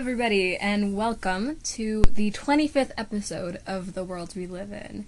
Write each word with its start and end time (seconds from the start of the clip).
everybody, 0.00 0.56
and 0.56 0.96
welcome 0.96 1.58
to 1.62 2.02
the 2.10 2.30
25th 2.30 2.90
episode 2.96 3.60
of 3.66 3.92
The 3.92 4.02
World 4.02 4.34
We 4.34 4.46
Live 4.46 4.72
In. 4.72 5.04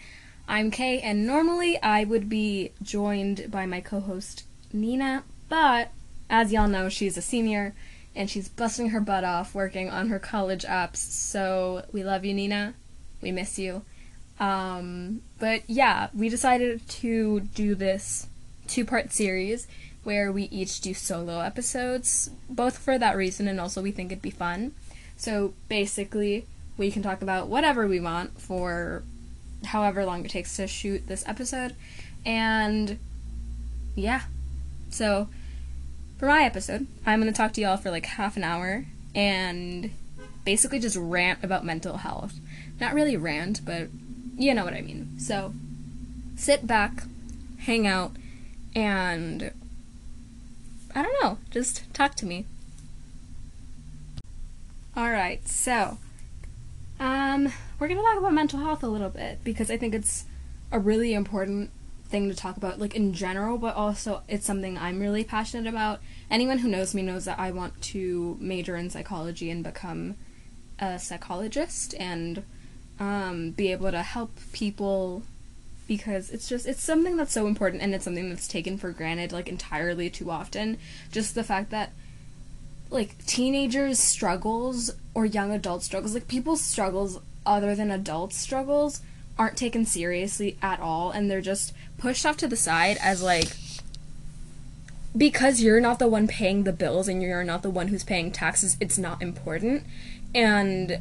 I'm 0.46 0.70
Kay, 0.70 1.00
and 1.00 1.26
normally 1.26 1.80
I 1.82 2.04
would 2.04 2.28
be 2.28 2.72
joined 2.82 3.50
by 3.50 3.64
my 3.64 3.80
co 3.80 4.00
host 4.00 4.44
Nina, 4.70 5.24
but 5.48 5.92
as 6.28 6.52
y'all 6.52 6.68
know, 6.68 6.90
she's 6.90 7.16
a 7.16 7.22
senior 7.22 7.74
and 8.14 8.28
she's 8.28 8.50
busting 8.50 8.90
her 8.90 9.00
butt 9.00 9.24
off 9.24 9.54
working 9.54 9.88
on 9.88 10.10
her 10.10 10.18
college 10.18 10.64
apps. 10.64 10.98
So 10.98 11.86
we 11.90 12.04
love 12.04 12.26
you, 12.26 12.34
Nina. 12.34 12.74
We 13.22 13.32
miss 13.32 13.58
you. 13.58 13.80
Um, 14.38 15.22
but 15.38 15.62
yeah, 15.68 16.10
we 16.14 16.28
decided 16.28 16.86
to 16.86 17.40
do 17.40 17.74
this 17.74 18.26
two 18.68 18.84
part 18.84 19.10
series 19.10 19.66
where 20.04 20.30
we 20.30 20.44
each 20.44 20.82
do 20.82 20.92
solo 20.92 21.40
episodes, 21.40 22.28
both 22.50 22.76
for 22.76 22.98
that 22.98 23.16
reason 23.16 23.48
and 23.48 23.58
also 23.58 23.80
we 23.80 23.90
think 23.90 24.12
it'd 24.12 24.20
be 24.20 24.30
fun. 24.30 24.74
So 25.22 25.54
basically, 25.68 26.46
we 26.76 26.90
can 26.90 27.00
talk 27.00 27.22
about 27.22 27.46
whatever 27.46 27.86
we 27.86 28.00
want 28.00 28.40
for 28.40 29.04
however 29.66 30.04
long 30.04 30.24
it 30.24 30.32
takes 30.32 30.56
to 30.56 30.66
shoot 30.66 31.06
this 31.06 31.22
episode. 31.28 31.76
And 32.26 32.98
yeah. 33.94 34.22
So 34.90 35.28
for 36.18 36.26
my 36.26 36.42
episode, 36.42 36.88
I'm 37.06 37.20
going 37.20 37.32
to 37.32 37.36
talk 37.36 37.52
to 37.52 37.60
y'all 37.60 37.76
for 37.76 37.92
like 37.92 38.04
half 38.04 38.36
an 38.36 38.42
hour 38.42 38.86
and 39.14 39.92
basically 40.44 40.80
just 40.80 40.96
rant 40.96 41.44
about 41.44 41.64
mental 41.64 41.98
health. 41.98 42.34
Not 42.80 42.92
really 42.92 43.16
rant, 43.16 43.64
but 43.64 43.90
you 44.36 44.52
know 44.54 44.64
what 44.64 44.74
I 44.74 44.80
mean. 44.80 45.20
So 45.20 45.54
sit 46.34 46.66
back, 46.66 47.04
hang 47.58 47.86
out, 47.86 48.10
and 48.74 49.52
I 50.96 51.02
don't 51.04 51.22
know, 51.22 51.38
just 51.52 51.94
talk 51.94 52.16
to 52.16 52.26
me. 52.26 52.44
Alright, 54.96 55.48
so 55.48 55.98
um 57.00 57.50
we're 57.78 57.88
gonna 57.88 58.02
talk 58.02 58.18
about 58.18 58.34
mental 58.34 58.60
health 58.60 58.82
a 58.82 58.88
little 58.88 59.08
bit 59.08 59.42
because 59.42 59.70
I 59.70 59.76
think 59.76 59.94
it's 59.94 60.26
a 60.70 60.78
really 60.78 61.14
important 61.14 61.70
thing 62.04 62.28
to 62.28 62.34
talk 62.34 62.58
about, 62.58 62.78
like 62.78 62.94
in 62.94 63.14
general, 63.14 63.56
but 63.56 63.74
also 63.74 64.22
it's 64.28 64.44
something 64.44 64.76
I'm 64.76 65.00
really 65.00 65.24
passionate 65.24 65.66
about. 65.66 66.00
Anyone 66.30 66.58
who 66.58 66.68
knows 66.68 66.94
me 66.94 67.00
knows 67.00 67.24
that 67.24 67.38
I 67.38 67.50
want 67.50 67.80
to 67.82 68.36
major 68.38 68.76
in 68.76 68.90
psychology 68.90 69.50
and 69.50 69.64
become 69.64 70.16
a 70.78 70.98
psychologist 70.98 71.94
and 71.98 72.44
um, 73.00 73.50
be 73.50 73.72
able 73.72 73.90
to 73.90 74.02
help 74.02 74.30
people 74.52 75.22
because 75.88 76.30
it's 76.30 76.48
just 76.48 76.66
it's 76.66 76.82
something 76.82 77.16
that's 77.16 77.32
so 77.32 77.46
important 77.46 77.82
and 77.82 77.94
it's 77.94 78.04
something 78.04 78.28
that's 78.28 78.46
taken 78.46 78.78
for 78.78 78.92
granted 78.92 79.32
like 79.32 79.48
entirely 79.48 80.08
too 80.08 80.30
often 80.30 80.78
just 81.10 81.34
the 81.34 81.42
fact 81.42 81.70
that 81.70 81.92
like 82.92 83.24
teenagers 83.26 83.98
struggles 83.98 84.92
or 85.14 85.24
young 85.24 85.50
adult 85.50 85.82
struggles 85.82 86.14
like 86.14 86.28
people's 86.28 86.60
struggles 86.60 87.20
other 87.44 87.74
than 87.74 87.90
adult 87.90 88.32
struggles 88.32 89.00
aren't 89.38 89.56
taken 89.56 89.84
seriously 89.84 90.56
at 90.62 90.78
all 90.80 91.10
and 91.10 91.30
they're 91.30 91.40
just 91.40 91.72
pushed 91.98 92.26
off 92.26 92.36
to 92.36 92.46
the 92.46 92.56
side 92.56 92.98
as 93.00 93.22
like 93.22 93.56
because 95.16 95.60
you're 95.60 95.80
not 95.80 95.98
the 95.98 96.08
one 96.08 96.26
paying 96.26 96.64
the 96.64 96.72
bills 96.72 97.08
and 97.08 97.22
you're 97.22 97.44
not 97.44 97.62
the 97.62 97.70
one 97.70 97.88
who's 97.88 98.04
paying 98.04 98.30
taxes 98.30 98.76
it's 98.80 98.98
not 98.98 99.20
important 99.20 99.84
and 100.34 100.98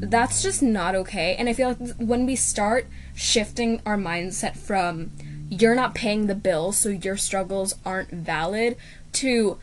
that's 0.00 0.42
just 0.42 0.62
not 0.62 0.94
okay. 0.94 1.36
And 1.36 1.48
I 1.48 1.52
feel 1.52 1.68
like 1.68 1.96
when 1.96 2.26
we 2.26 2.36
start 2.36 2.86
shifting 3.14 3.80
our 3.84 3.96
mindset 3.96 4.56
from 4.56 5.12
you're 5.48 5.74
not 5.74 5.94
paying 5.94 6.26
the 6.26 6.34
bills, 6.34 6.78
so 6.78 6.88
your 6.90 7.16
struggles 7.16 7.74
aren't 7.84 8.10
valid, 8.10 8.76
to 9.14 9.58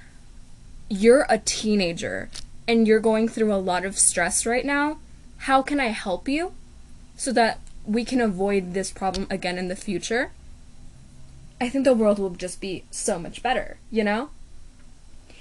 you're 0.90 1.25
a 1.30 1.38
teenager 1.40 2.30
and 2.68 2.88
you're 2.88 3.00
going 3.00 3.28
through 3.28 3.53
a 3.53 3.56
lot 3.56 3.86
of 3.86 3.98
stress 3.98 4.46
right 4.46 4.66
now, 4.66 5.00
how 5.40 5.62
can 5.62 5.80
I 5.80 5.88
help 5.88 6.28
you 6.28 6.53
so 7.16 7.31
that 7.34 7.59
we 7.86 8.03
can 8.03 8.22
avoid 8.22 8.74
this 8.74 8.92
problem 8.92 9.28
again 9.30 9.58
in 9.58 9.68
the 9.68 9.75
future? 9.75 10.31
I 11.59 11.70
think 11.70 11.86
the 11.86 11.94
world 11.94 12.20
will 12.20 12.31
just 12.31 12.62
be 12.62 12.84
so 12.92 13.18
much 13.18 13.42
better, 13.42 13.78
you 13.90 14.03
know? 14.03 14.30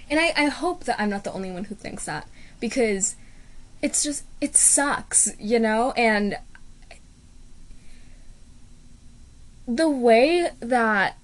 And 0.08 0.20
I, 0.20 0.32
I 0.36 0.44
hope 0.46 0.84
that 0.84 1.00
I'm 1.00 1.10
not 1.10 1.24
the 1.24 1.32
only 1.32 1.50
one 1.50 1.64
who 1.64 1.74
thinks 1.74 2.04
that 2.06 2.28
because 2.60 3.16
it's 3.82 4.02
just 4.02 4.24
it 4.40 4.56
sucks, 4.56 5.32
you 5.38 5.58
know, 5.58 5.92
and 5.92 6.38
the 9.66 9.90
way 9.90 10.48
that 10.60 11.18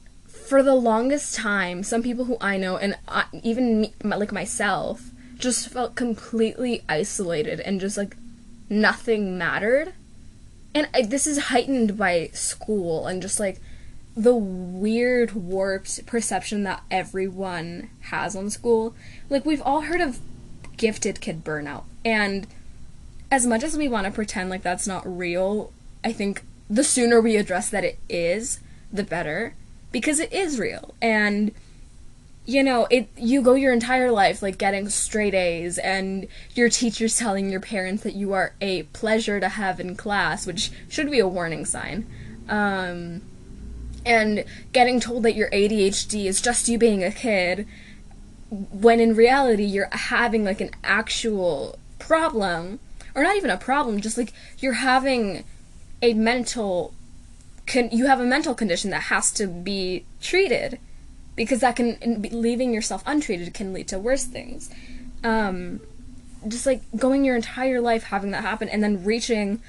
for 0.52 0.62
the 0.62 0.74
longest 0.74 1.34
time, 1.34 1.82
some 1.82 2.02
people 2.02 2.26
who 2.26 2.36
I 2.38 2.58
know 2.58 2.76
and 2.76 2.94
I, 3.08 3.24
even 3.42 3.80
me, 3.80 3.94
like 4.04 4.32
myself 4.32 5.08
just 5.38 5.70
felt 5.70 5.94
completely 5.94 6.84
isolated 6.90 7.58
and 7.58 7.80
just 7.80 7.96
like 7.96 8.18
nothing 8.68 9.38
mattered. 9.38 9.94
And 10.74 10.90
I, 10.92 11.06
this 11.06 11.26
is 11.26 11.44
heightened 11.44 11.96
by 11.96 12.28
school 12.34 13.06
and 13.06 13.22
just 13.22 13.40
like 13.40 13.62
the 14.14 14.34
weird 14.34 15.32
warped 15.32 16.04
perception 16.04 16.64
that 16.64 16.82
everyone 16.90 17.88
has 18.10 18.36
on 18.36 18.50
school. 18.50 18.94
Like 19.30 19.46
we've 19.46 19.62
all 19.62 19.80
heard 19.80 20.02
of 20.02 20.20
gifted 20.76 21.22
kid 21.22 21.42
burnout. 21.42 21.84
And 22.04 22.46
as 23.30 23.46
much 23.46 23.62
as 23.62 23.74
we 23.74 23.88
want 23.88 24.04
to 24.04 24.12
pretend 24.12 24.50
like 24.50 24.60
that's 24.60 24.86
not 24.86 25.02
real, 25.06 25.72
I 26.04 26.12
think 26.12 26.42
the 26.68 26.84
sooner 26.84 27.22
we 27.22 27.36
address 27.36 27.70
that 27.70 27.84
it 27.84 27.98
is, 28.10 28.60
the 28.92 29.02
better. 29.02 29.54
Because 29.92 30.18
it 30.18 30.32
is 30.32 30.58
real. 30.58 30.94
And 31.00 31.52
you 32.44 32.62
know, 32.62 32.88
it 32.90 33.08
you 33.16 33.40
go 33.40 33.54
your 33.54 33.72
entire 33.72 34.10
life 34.10 34.42
like 34.42 34.58
getting 34.58 34.88
straight 34.88 35.34
A's 35.34 35.78
and 35.78 36.26
your 36.54 36.68
teachers 36.68 37.16
telling 37.16 37.50
your 37.50 37.60
parents 37.60 38.02
that 38.02 38.14
you 38.14 38.32
are 38.32 38.54
a 38.60 38.82
pleasure 38.84 39.38
to 39.38 39.48
have 39.48 39.78
in 39.78 39.94
class, 39.94 40.46
which 40.46 40.72
should 40.88 41.10
be 41.10 41.20
a 41.20 41.28
warning 41.28 41.64
sign. 41.64 42.06
Um, 42.48 43.22
and 44.04 44.44
getting 44.72 44.98
told 44.98 45.22
that 45.22 45.36
your 45.36 45.48
ADHD 45.50 46.24
is 46.24 46.40
just 46.40 46.68
you 46.68 46.78
being 46.78 47.04
a 47.04 47.12
kid 47.12 47.66
when 48.50 49.00
in 49.00 49.14
reality 49.14 49.64
you're 49.64 49.88
having 49.92 50.44
like 50.44 50.60
an 50.60 50.70
actual 50.82 51.78
problem 51.98 52.80
or 53.14 53.22
not 53.22 53.36
even 53.36 53.50
a 53.50 53.56
problem 53.56 54.00
just 54.00 54.18
like 54.18 54.32
you're 54.58 54.74
having 54.74 55.44
a 56.02 56.12
mental 56.14 56.92
con- 57.72 57.90
you 57.90 58.06
have 58.06 58.20
a 58.20 58.24
mental 58.24 58.54
condition 58.54 58.90
that 58.90 59.04
has 59.04 59.32
to 59.32 59.46
be 59.46 60.04
treated 60.20 60.78
because 61.34 61.60
that 61.60 61.76
can 61.76 61.96
leaving 62.30 62.74
yourself 62.74 63.02
untreated 63.06 63.54
can 63.54 63.72
lead 63.72 63.88
to 63.88 63.98
worse 63.98 64.24
things. 64.24 64.70
Um, 65.24 65.80
just 66.46 66.66
like 66.66 66.82
going 66.96 67.24
your 67.24 67.36
entire 67.36 67.80
life 67.80 68.04
having 68.04 68.32
that 68.32 68.42
happen 68.42 68.68
and 68.68 68.82
then 68.82 69.04
reaching 69.04 69.62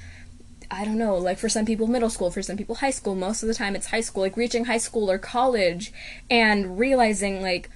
I 0.70 0.84
don't 0.84 0.98
know, 0.98 1.16
like 1.16 1.38
for 1.38 1.48
some 1.48 1.66
people 1.66 1.86
middle 1.86 2.10
school, 2.10 2.30
for 2.30 2.42
some 2.42 2.56
people 2.56 2.76
high 2.76 2.90
school, 2.90 3.14
most 3.14 3.42
of 3.42 3.48
the 3.48 3.54
time 3.54 3.76
it's 3.76 3.88
high 3.88 4.00
school, 4.00 4.22
like 4.22 4.36
reaching 4.36 4.64
high 4.64 4.78
school 4.78 5.10
or 5.10 5.18
college 5.18 5.92
and 6.30 6.78
realizing 6.78 7.42
like 7.42 7.70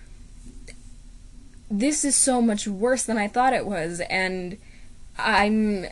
this 1.71 2.05
is 2.05 2.16
so 2.16 2.41
much 2.41 2.66
worse 2.66 3.05
than 3.05 3.19
I 3.19 3.28
thought 3.28 3.53
it 3.53 3.66
was, 3.66 4.00
and 4.09 4.56
I'm 5.19 5.87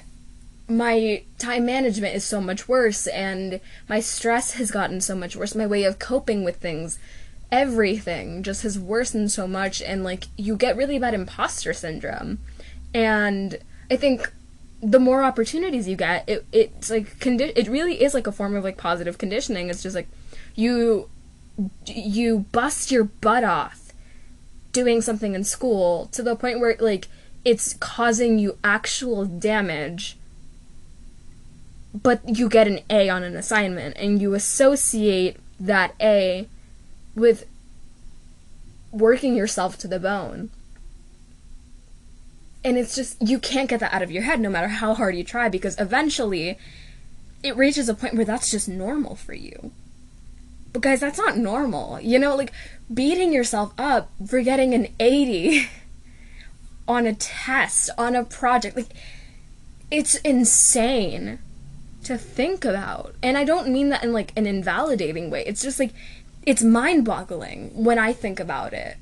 my 0.69 1.23
time 1.39 1.67
management 1.67 2.15
is 2.15 2.25
so 2.25 2.41
much 2.41 2.69
worse, 2.69 3.07
and 3.07 3.61
my 3.89 4.01
stress 4.01 4.55
has 4.55 4.71
gotten 4.71 5.01
so 5.01 5.15
much 5.15 5.37
worse. 5.37 5.55
My 5.55 5.67
way 5.67 5.85
of 5.85 5.99
coping 5.99 6.45
with 6.45 6.57
things, 6.57 6.99
everything 7.53 8.43
just 8.43 8.63
has 8.63 8.79
worsened 8.79 9.31
so 9.31 9.47
much, 9.47 9.81
and 9.81 10.03
like 10.03 10.25
you 10.37 10.57
get 10.57 10.77
really 10.77 10.99
bad 10.99 11.15
imposter 11.15 11.73
syndrome, 11.73 12.39
and 12.93 13.59
I 13.91 13.97
think 13.97 14.33
the 14.83 15.01
more 15.01 15.23
opportunities 15.23 15.89
you 15.89 15.97
get, 15.97 16.29
it 16.29 16.45
it's 16.53 16.91
like 16.91 17.19
condi- 17.19 17.53
it 17.57 17.69
really 17.69 18.03
is 18.03 18.15
like 18.15 18.27
a 18.27 18.33
form 18.33 18.57
of 18.57 18.65
like 18.65 18.77
positive 18.77 19.19
conditioning. 19.19 19.71
It's 19.71 19.83
just 19.83 19.97
like 19.97 20.09
you 20.55 21.09
you 21.87 22.41
bust 22.53 22.91
your 22.91 23.05
butt 23.05 23.45
off 23.45 23.93
doing 24.73 25.01
something 25.01 25.35
in 25.35 25.43
school 25.43 26.07
to 26.13 26.23
the 26.23 26.37
point 26.37 26.61
where 26.61 26.77
like 26.81 27.09
it's 27.45 27.75
causing 27.75 28.39
you 28.39 28.59
actual 28.63 29.25
damage 29.25 30.19
but 32.03 32.39
you 32.39 32.49
get 32.49 32.69
an 32.69 32.81
A 32.91 33.09
on 33.09 33.23
an 33.23 33.37
assignment 33.37 33.97
and 33.97 34.21
you 34.21 34.35
associate 34.35 35.37
that 35.59 35.95
A 36.01 36.47
with 37.15 37.47
working 38.93 39.35
yourself 39.35 39.79
to 39.79 39.89
the 39.89 39.99
bone. 39.99 40.51
And 42.63 42.77
it's 42.77 42.95
just, 42.95 43.17
you 43.23 43.39
can't 43.39 43.71
get 43.71 43.81
that 43.81 43.95
out 43.95 44.03
of 44.03 44.11
your 44.11 44.25
head 44.25 44.41
no 44.41 44.51
matter 44.51 44.69
how 44.69 44.95
hard 44.95 45.17
you 45.17 45.25
try 45.25 45.49
because 45.49 45.79
eventually 45.79 46.59
it 47.43 47.57
reaches 47.57 47.89
a 47.89 47.95
point 47.95 48.15
where 48.15 48.25
that's 48.25 48.51
just 48.51 48.69
normal 48.69 49.15
for 49.15 49.35
you. 49.35 49.71
But 50.73 50.83
guys, 50.83 51.01
that's 51.01 51.19
not 51.19 51.39
normal. 51.39 52.01
You 52.01 52.19
know, 52.19 52.37
like 52.37 52.53
beating 52.93 53.33
yourself 53.33 53.73
up 53.79 54.11
for 54.27 54.43
getting 54.43 54.75
an 54.75 54.89
80 55.01 55.69
on 56.89 57.07
a 57.07 57.15
test, 57.15 57.89
on 57.97 58.15
a 58.15 58.25
project. 58.25 58.77
Like, 58.77 58.93
it's 59.91 60.17
insane 60.17 61.39
to 62.07 62.19
think 62.19 62.65
about. 62.65 63.15
And 63.23 63.37
I 63.37 63.45
don't 63.45 63.69
mean 63.69 63.91
that 63.91 64.03
in 64.03 64.13
like 64.13 64.33
an 64.37 64.47
invalidating 64.47 65.31
way. 65.31 65.45
It's 65.47 65.63
just 65.63 65.79
like, 65.79 65.93
it's 66.45 66.63
mind 66.63 67.05
boggling 67.05 67.71
when 67.75 67.99
I 67.99 68.13
think 68.13 68.41
about 68.41 68.73
it. 68.73 68.97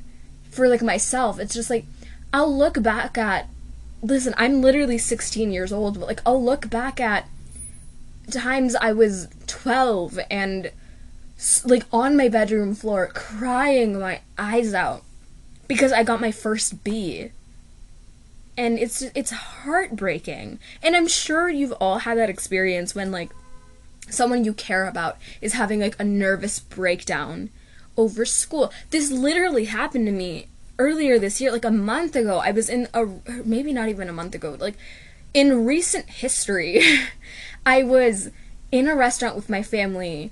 For 0.50 0.68
like 0.68 0.82
myself, 0.82 1.38
it's 1.38 1.54
just 1.54 1.70
like, 1.70 1.84
I'll 2.32 2.54
look 2.54 2.82
back 2.82 3.16
at 3.18 3.48
listen, 4.04 4.34
I'm 4.36 4.60
literally 4.60 4.98
16 4.98 5.50
years 5.50 5.72
old, 5.72 5.98
but 5.98 6.06
like 6.06 6.20
I'll 6.26 6.42
look 6.42 6.68
back 6.68 7.00
at 7.00 7.26
times 8.30 8.74
I 8.76 8.92
was 8.92 9.28
12 9.46 10.20
and 10.30 10.70
like 11.64 11.84
on 11.92 12.16
my 12.16 12.28
bedroom 12.28 12.74
floor 12.74 13.10
crying 13.12 13.98
my 13.98 14.20
eyes 14.38 14.72
out 14.72 15.02
because 15.66 15.92
I 15.92 16.04
got 16.04 16.20
my 16.20 16.30
first 16.30 16.84
B. 16.84 17.32
And 18.56 18.78
it's 18.78 19.02
it's 19.14 19.30
heartbreaking. 19.30 20.58
And 20.82 20.94
I'm 20.94 21.08
sure 21.08 21.48
you've 21.48 21.72
all 21.72 21.98
had 21.98 22.18
that 22.18 22.30
experience 22.30 22.94
when 22.94 23.10
like 23.10 23.30
someone 24.08 24.44
you 24.44 24.52
care 24.52 24.86
about 24.86 25.16
is 25.40 25.54
having 25.54 25.80
like 25.80 25.98
a 25.98 26.04
nervous 26.04 26.60
breakdown 26.60 27.50
over 27.96 28.24
school. 28.24 28.72
This 28.90 29.10
literally 29.10 29.66
happened 29.66 30.06
to 30.06 30.12
me 30.12 30.48
earlier 30.78 31.18
this 31.18 31.40
year, 31.40 31.52
like 31.52 31.64
a 31.64 31.70
month 31.70 32.16
ago. 32.16 32.38
I 32.38 32.50
was 32.50 32.68
in 32.68 32.88
a 32.94 33.06
maybe 33.44 33.72
not 33.72 33.88
even 33.88 34.08
a 34.08 34.12
month 34.12 34.34
ago, 34.34 34.56
like 34.58 34.74
in 35.32 35.64
recent 35.64 36.08
history. 36.08 36.82
I 37.66 37.82
was 37.82 38.30
in 38.70 38.88
a 38.88 38.96
restaurant 38.96 39.36
with 39.36 39.48
my 39.48 39.62
family. 39.62 40.30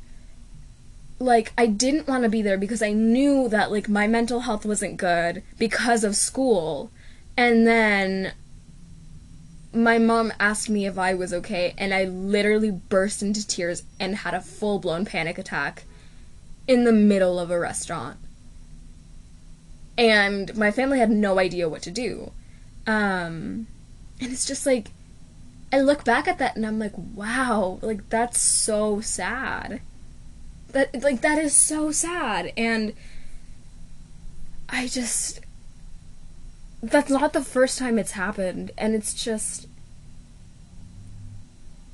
Like 1.19 1.53
I 1.57 1.67
didn't 1.67 2.09
want 2.09 2.25
to 2.25 2.29
be 2.29 2.43
there 2.43 2.59
because 2.59 2.83
I 2.83 2.93
knew 2.93 3.49
that 3.49 3.71
like 3.71 3.89
my 3.89 4.07
mental 4.07 4.41
health 4.41 4.67
wasn't 4.67 4.97
good 4.97 5.43
because 5.59 6.05
of 6.05 6.17
school. 6.17 6.91
And 7.37 7.67
then 7.67 8.33
my 9.73 9.99
mom 9.99 10.33
asked 10.39 10.69
me 10.69 10.87
if 10.87 10.99
I 10.99 11.15
was 11.15 11.33
okay, 11.33 11.75
and 11.79 11.95
I 11.95 12.05
literally 12.05 12.71
burst 12.71 13.23
into 13.23 13.47
tears 13.47 13.85
and 13.99 14.17
had 14.17 14.35
a 14.35 14.41
full 14.41 14.79
blown 14.79 15.05
panic 15.05 15.39
attack 15.39 15.85
in 16.69 16.85
the 16.85 16.93
middle 16.93 17.39
of 17.39 17.51
a 17.51 17.59
restaurant. 17.59 18.19
And 19.97 20.57
my 20.57 20.71
family 20.71 20.99
had 20.99 21.11
no 21.11 21.39
idea 21.39 21.69
what 21.69 21.83
to 21.83 21.91
do. 21.91 22.33
Um, 22.87 23.67
and 24.21 24.33
it's 24.33 24.47
just 24.47 24.67
like, 24.67 24.91
I 25.73 25.81
look 25.81 26.05
back 26.05 26.29
at 26.29 26.39
that 26.39 26.57
and 26.57 26.67
I'm 26.67 26.79
like, 26.79 26.93
wow, 26.97 27.79
like 27.83 28.09
that's 28.11 28.41
so 28.41 29.01
sad. 29.01 29.81
That, 30.73 31.03
like, 31.03 31.21
that 31.21 31.39
is 31.39 31.55
so 31.55 31.93
sad. 31.93 32.53
And 32.57 32.95
I 34.69 34.89
just, 34.89 35.41
that's 36.83 37.11
not 37.11 37.33
the 37.33 37.43
first 37.43 37.79
time 37.79 37.99
it's 37.99 38.13
happened. 38.13 38.73
And 38.77 38.95
it's 38.95 39.15
just, 39.15 39.69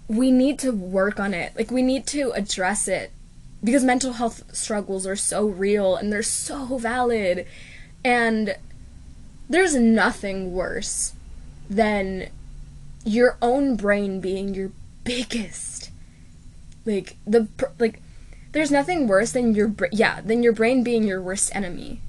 we 0.08 0.30
need 0.30 0.58
to 0.60 0.72
work 0.72 1.20
on 1.20 1.34
it. 1.34 1.52
Like, 1.56 1.70
we 1.70 1.82
need 1.82 2.06
to 2.08 2.32
address 2.32 2.88
it 2.88 3.12
because 3.62 3.84
mental 3.84 4.14
health 4.14 4.54
struggles 4.54 5.06
are 5.06 5.16
so 5.16 5.46
real 5.46 5.96
and 5.96 6.12
they're 6.12 6.22
so 6.22 6.78
valid 6.78 7.46
and 8.04 8.56
there's 9.48 9.74
nothing 9.74 10.52
worse 10.52 11.14
than 11.68 12.28
your 13.04 13.36
own 13.42 13.76
brain 13.76 14.20
being 14.20 14.54
your 14.54 14.70
biggest 15.04 15.90
like 16.84 17.16
the 17.26 17.48
like 17.78 18.00
there's 18.52 18.70
nothing 18.70 19.08
worse 19.08 19.32
than 19.32 19.54
your 19.54 19.74
yeah 19.92 20.20
than 20.20 20.42
your 20.42 20.52
brain 20.52 20.82
being 20.82 21.04
your 21.04 21.20
worst 21.20 21.54
enemy 21.54 22.00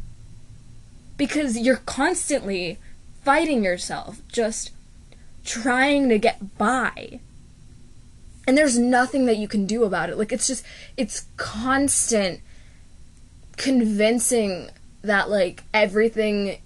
because 1.20 1.58
you're 1.58 1.76
constantly 1.76 2.80
fighting 3.24 3.62
yourself 3.62 4.22
just 4.30 4.72
trying 5.44 6.08
to 6.08 6.18
get 6.18 6.58
by. 6.58 7.20
And 8.48 8.58
there's 8.58 8.80
nothing 8.80 9.26
that 9.26 9.38
you 9.38 9.48
can 9.48 9.68
do 9.68 9.84
about 9.84 10.10
it. 10.10 10.18
Like 10.18 10.32
it's 10.32 10.48
just 10.48 10.66
it's 10.96 11.26
constant 11.36 12.40
convincing 13.58 14.70
that 15.02 15.30
like 15.30 15.64
everything 15.74 16.62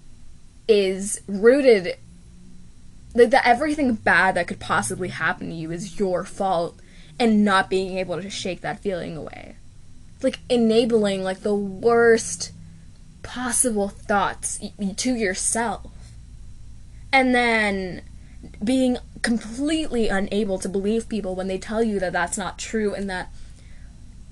is 0.68 1.20
rooted 1.26 1.96
like 3.14 3.30
that 3.30 3.46
everything 3.46 3.94
bad 3.94 4.36
that 4.36 4.46
could 4.46 4.60
possibly 4.60 5.08
happen 5.08 5.48
to 5.50 5.54
you 5.54 5.72
is 5.72 5.98
your 5.98 6.24
fault 6.24 6.78
and 7.18 7.44
not 7.44 7.68
being 7.68 7.98
able 7.98 8.22
to 8.22 8.30
shake 8.30 8.60
that 8.60 8.80
feeling 8.80 9.16
away. 9.16 9.56
Like 10.22 10.38
enabling 10.48 11.24
like 11.24 11.40
the 11.40 11.54
worst 11.54 12.52
possible 13.24 13.88
thoughts 13.88 14.60
to 14.96 15.14
yourself 15.14 15.90
and 17.12 17.34
then 17.34 18.02
being 18.62 18.98
completely 19.22 20.08
unable 20.08 20.58
to 20.58 20.68
believe 20.68 21.08
people 21.08 21.34
when 21.34 21.48
they 21.48 21.58
tell 21.58 21.82
you 21.82 21.98
that 21.98 22.12
that's 22.12 22.38
not 22.38 22.58
true 22.58 22.94
and 22.94 23.08
that 23.10 23.32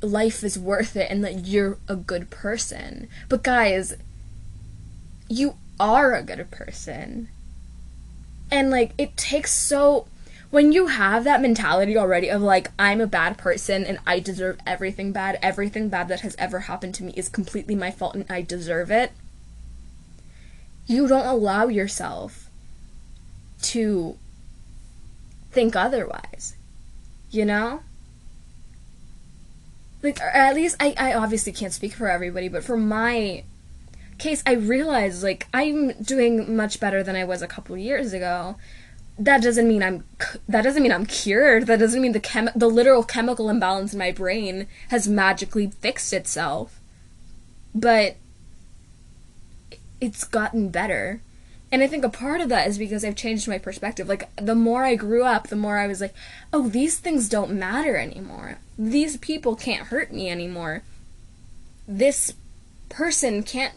life 0.02 0.44
is 0.44 0.58
worth 0.58 0.96
it 0.96 1.10
and 1.10 1.24
that 1.24 1.46
you're 1.46 1.78
a 1.88 1.96
good 1.96 2.28
person. 2.30 3.08
But 3.28 3.42
guys, 3.42 3.94
you 5.28 5.56
are 5.80 6.14
a 6.14 6.22
good 6.22 6.50
person. 6.50 7.28
And 8.50 8.70
like 8.70 8.92
it 8.98 9.16
takes 9.16 9.54
so 9.54 10.06
when 10.52 10.70
you 10.70 10.88
have 10.88 11.24
that 11.24 11.40
mentality 11.40 11.96
already 11.96 12.28
of 12.28 12.42
like 12.42 12.70
I'm 12.78 13.00
a 13.00 13.06
bad 13.06 13.38
person 13.38 13.84
and 13.84 13.98
I 14.06 14.20
deserve 14.20 14.58
everything 14.66 15.10
bad, 15.10 15.38
everything 15.40 15.88
bad 15.88 16.08
that 16.08 16.20
has 16.20 16.36
ever 16.38 16.60
happened 16.60 16.94
to 16.96 17.04
me 17.04 17.14
is 17.16 17.30
completely 17.30 17.74
my 17.74 17.90
fault 17.90 18.14
and 18.14 18.26
I 18.28 18.42
deserve 18.42 18.90
it. 18.90 19.12
You 20.86 21.08
don't 21.08 21.24
allow 21.24 21.68
yourself 21.68 22.50
to 23.62 24.18
think 25.50 25.74
otherwise. 25.74 26.54
You 27.30 27.46
know? 27.46 27.80
Like, 30.02 30.20
at 30.20 30.54
least 30.54 30.76
I, 30.78 30.94
I 30.98 31.14
obviously 31.14 31.52
can't 31.52 31.72
speak 31.72 31.94
for 31.94 32.10
everybody, 32.10 32.48
but 32.48 32.62
for 32.62 32.76
my 32.76 33.44
case, 34.18 34.42
I 34.46 34.52
realize, 34.52 35.22
like, 35.22 35.46
I'm 35.54 35.92
doing 36.02 36.54
much 36.54 36.78
better 36.78 37.02
than 37.02 37.16
I 37.16 37.24
was 37.24 37.40
a 37.40 37.48
couple 37.48 37.74
years 37.78 38.12
ago. 38.12 38.56
That 39.22 39.40
doesn't 39.40 39.68
mean 39.68 39.84
I'm 39.84 40.04
that 40.48 40.62
doesn't 40.62 40.82
mean 40.82 40.90
I'm 40.90 41.06
cured. 41.06 41.68
That 41.68 41.78
doesn't 41.78 42.02
mean 42.02 42.10
the 42.10 42.18
chem 42.18 42.50
the 42.56 42.66
literal 42.66 43.04
chemical 43.04 43.48
imbalance 43.48 43.92
in 43.92 43.98
my 44.00 44.10
brain 44.10 44.66
has 44.88 45.06
magically 45.06 45.68
fixed 45.68 46.12
itself. 46.12 46.80
But 47.72 48.16
it's 50.00 50.24
gotten 50.24 50.70
better. 50.70 51.20
And 51.70 51.82
I 51.82 51.86
think 51.86 52.04
a 52.04 52.08
part 52.08 52.40
of 52.40 52.48
that 52.48 52.66
is 52.66 52.76
because 52.76 53.04
I've 53.04 53.14
changed 53.14 53.46
my 53.46 53.58
perspective. 53.58 54.08
Like, 54.08 54.28
the 54.36 54.56
more 54.56 54.84
I 54.84 54.96
grew 54.96 55.22
up, 55.22 55.46
the 55.48 55.56
more 55.56 55.78
I 55.78 55.86
was 55.86 56.02
like, 56.02 56.12
oh, 56.52 56.68
these 56.68 56.98
things 56.98 57.30
don't 57.30 57.52
matter 57.52 57.96
anymore. 57.96 58.58
These 58.76 59.16
people 59.18 59.54
can't 59.56 59.86
hurt 59.86 60.12
me 60.12 60.28
anymore. 60.28 60.82
This 61.88 62.34
person 62.90 63.42
can't 63.42 63.74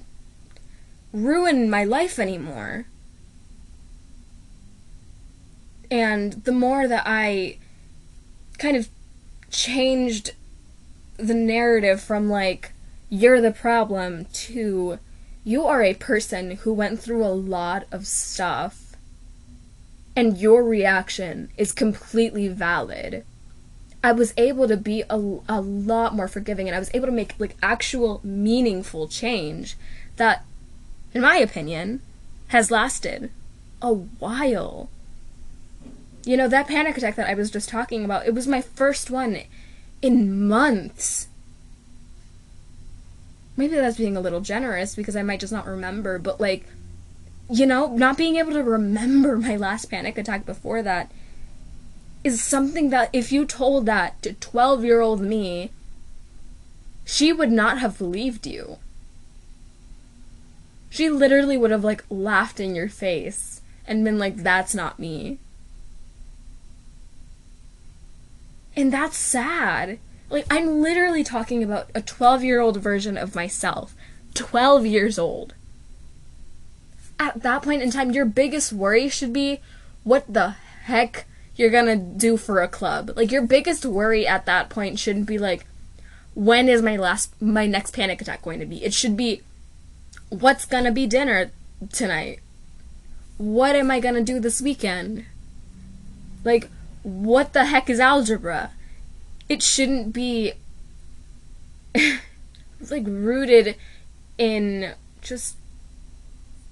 ruin 1.14 1.70
my 1.70 1.86
life 1.86 2.20
anymore. 2.20 2.86
And 5.90 6.44
the 6.44 6.52
more 6.52 6.88
that 6.88 7.04
I 7.06 7.58
kind 8.58 8.78
of 8.78 8.90
changed 9.52 10.32
the 11.18 11.34
narrative 11.34 12.02
from 12.02 12.30
like, 12.30 12.72
you're 13.10 13.42
the 13.42 13.52
problem 13.52 14.26
to 14.26 15.00
you 15.44 15.66
are 15.66 15.84
a 15.84 15.94
person 15.94 16.52
who 16.52 16.74
went 16.74 17.00
through 17.00 17.24
a 17.24 17.28
lot 17.28 17.86
of 17.92 18.08
stuff 18.08 18.96
and 20.16 20.38
your 20.38 20.64
reaction 20.64 21.50
is 21.56 21.72
completely 21.72 22.48
valid. 22.48 23.24
I 24.04 24.12
was 24.12 24.34
able 24.38 24.68
to 24.68 24.78
be 24.78 25.04
a, 25.10 25.18
a 25.48 25.62
lot 25.62 26.16
more 26.16 26.28
forgiving 26.28 26.68
and 26.68 26.76
I 26.76 26.80
was 26.80 26.92
able 26.94 27.06
to 27.06 27.12
make 27.12 27.36
like 27.38 27.56
actual 27.62 28.22
meaningful 28.24 29.08
change 29.08 29.78
that 30.16 30.44
in 31.14 31.22
my 31.22 31.38
opinion 31.38 32.02
has 32.48 32.72
lasted 32.72 33.30
a 33.82 33.94
while. 33.94 34.90
You 36.26 36.36
know, 36.38 36.48
that 36.48 36.68
panic 36.68 36.98
attack 36.98 37.16
that 37.16 37.30
I 37.30 37.34
was 37.34 37.52
just 37.52 37.70
talking 37.70 38.04
about, 38.04 38.26
it 38.26 38.34
was 38.34 38.48
my 38.48 38.62
first 38.62 39.10
one 39.10 39.38
in 40.02 40.48
months 40.48 41.28
maybe 43.58 43.76
that's 43.76 43.98
being 43.98 44.18
a 44.18 44.22
little 44.22 44.42
generous 44.42 44.96
because 44.96 45.16
I 45.16 45.24
might 45.24 45.40
just 45.40 45.54
not 45.54 45.66
remember, 45.66 46.20
but 46.20 46.40
like, 46.40 46.66
you 47.50 47.66
know, 47.66 47.96
not 47.96 48.18
being 48.18 48.36
able 48.38 48.54
to 48.54 48.64
remember 48.64 49.38
my 49.38 49.56
last 49.56 49.86
panic 49.86 50.18
attack 50.18 50.46
before 50.46 50.82
that 50.82 51.12
is 52.24 52.42
something 52.42 52.90
that 52.90 53.10
if 53.14 53.32
you 53.32 53.46
told 53.46 53.86
that 53.86 54.22
to 54.24 54.34
12 54.34 54.84
year 54.84 55.02
old 55.02 55.22
me, 55.22 55.72
she 57.06 57.32
would 57.32 57.52
not 57.52 57.80
have 57.80 57.98
believed 57.98 58.48
you. 58.48 58.78
She 60.90 61.10
literally 61.10 61.58
would 61.58 61.72
have 61.72 61.84
like 61.84 62.04
laughed 62.10 62.60
in 62.60 62.74
your 62.74 62.90
face 62.90 63.62
and 63.88 64.04
been 64.04 64.18
like, 64.18 64.38
that's 64.38 64.74
not 64.74 64.98
me. 64.98 65.38
And 68.76 68.92
that's 68.92 69.18
sad 69.18 70.00
like, 70.30 70.46
I'm 70.50 70.82
literally 70.82 71.24
talking 71.24 71.64
about 71.64 71.90
a 71.94 72.02
12 72.02 72.44
year 72.44 72.60
old 72.60 72.78
version 72.78 73.18
of 73.18 73.36
myself. 73.36 73.96
12 74.34 74.86
years 74.86 75.20
old. 75.20 75.54
At 77.20 77.44
that 77.44 77.62
point 77.62 77.82
in 77.82 77.92
time, 77.92 78.12
your 78.12 78.26
biggest 78.26 78.74
worry 78.74 79.08
should 79.08 79.32
be 79.32 79.60
what 80.04 80.26
the 80.32 80.56
heck 80.84 81.26
you're 81.56 81.70
gonna 81.70 81.96
do 81.96 82.38
for 82.38 82.62
a 82.62 82.68
club. 82.68 83.12
Like, 83.16 83.32
your 83.32 83.44
biggest 83.44 83.86
worry 83.86 84.28
at 84.28 84.46
that 84.46 84.70
point 84.70 85.00
shouldn't 85.00 85.28
be 85.28 85.38
like, 85.38 85.66
when 86.34 86.68
is 86.68 86.82
my 86.82 86.98
last, 86.98 87.40
my 87.42 87.66
next 87.66 87.92
panic 87.92 88.22
attack 88.22 88.42
going 88.42 88.60
to 88.60 88.66
be? 88.66 88.84
It 88.84 88.94
should 88.94 89.16
be, 89.16 89.42
what's 90.30 90.66
gonna 90.66 90.92
be 90.92 91.08
dinner 91.08 91.52
tonight? 91.94 92.40
what 93.38 93.76
am 93.76 93.92
I 93.92 94.00
gonna 94.00 94.22
do 94.22 94.40
this 94.40 94.62
weekend? 94.62 95.26
Like, 96.46 96.70
what 97.06 97.54
the 97.54 97.66
heck 97.66 97.88
is 97.88 98.00
algebra? 98.00 98.72
It 99.48 99.62
shouldn't 99.62 100.12
be 100.12 100.54
like 102.90 103.04
rooted 103.06 103.76
in 104.40 104.94
just 105.22 105.56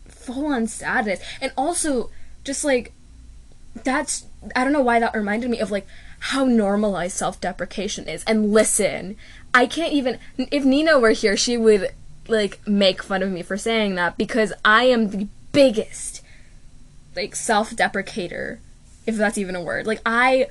full 0.07 0.47
on 0.47 0.65
sadness. 0.65 1.21
And 1.39 1.51
also, 1.55 2.09
just 2.43 2.65
like, 2.65 2.93
that's, 3.83 4.25
I 4.55 4.63
don't 4.63 4.73
know 4.73 4.81
why 4.81 4.99
that 4.99 5.13
reminded 5.13 5.51
me 5.51 5.59
of 5.59 5.69
like 5.69 5.85
how 6.19 6.45
normalized 6.45 7.15
self 7.15 7.39
deprecation 7.39 8.07
is. 8.07 8.23
And 8.23 8.51
listen, 8.51 9.15
I 9.53 9.67
can't 9.67 9.93
even, 9.93 10.17
if 10.37 10.65
Nina 10.65 10.97
were 10.97 11.11
here, 11.11 11.37
she 11.37 11.57
would 11.57 11.93
like 12.27 12.65
make 12.67 13.03
fun 13.03 13.21
of 13.21 13.29
me 13.29 13.43
for 13.43 13.57
saying 13.57 13.93
that 13.95 14.17
because 14.17 14.51
I 14.65 14.85
am 14.85 15.09
the 15.09 15.27
biggest 15.51 16.23
like 17.15 17.35
self 17.35 17.71
deprecator, 17.71 18.57
if 19.05 19.15
that's 19.15 19.37
even 19.37 19.55
a 19.55 19.61
word. 19.61 19.87
Like, 19.87 20.01
I 20.05 20.47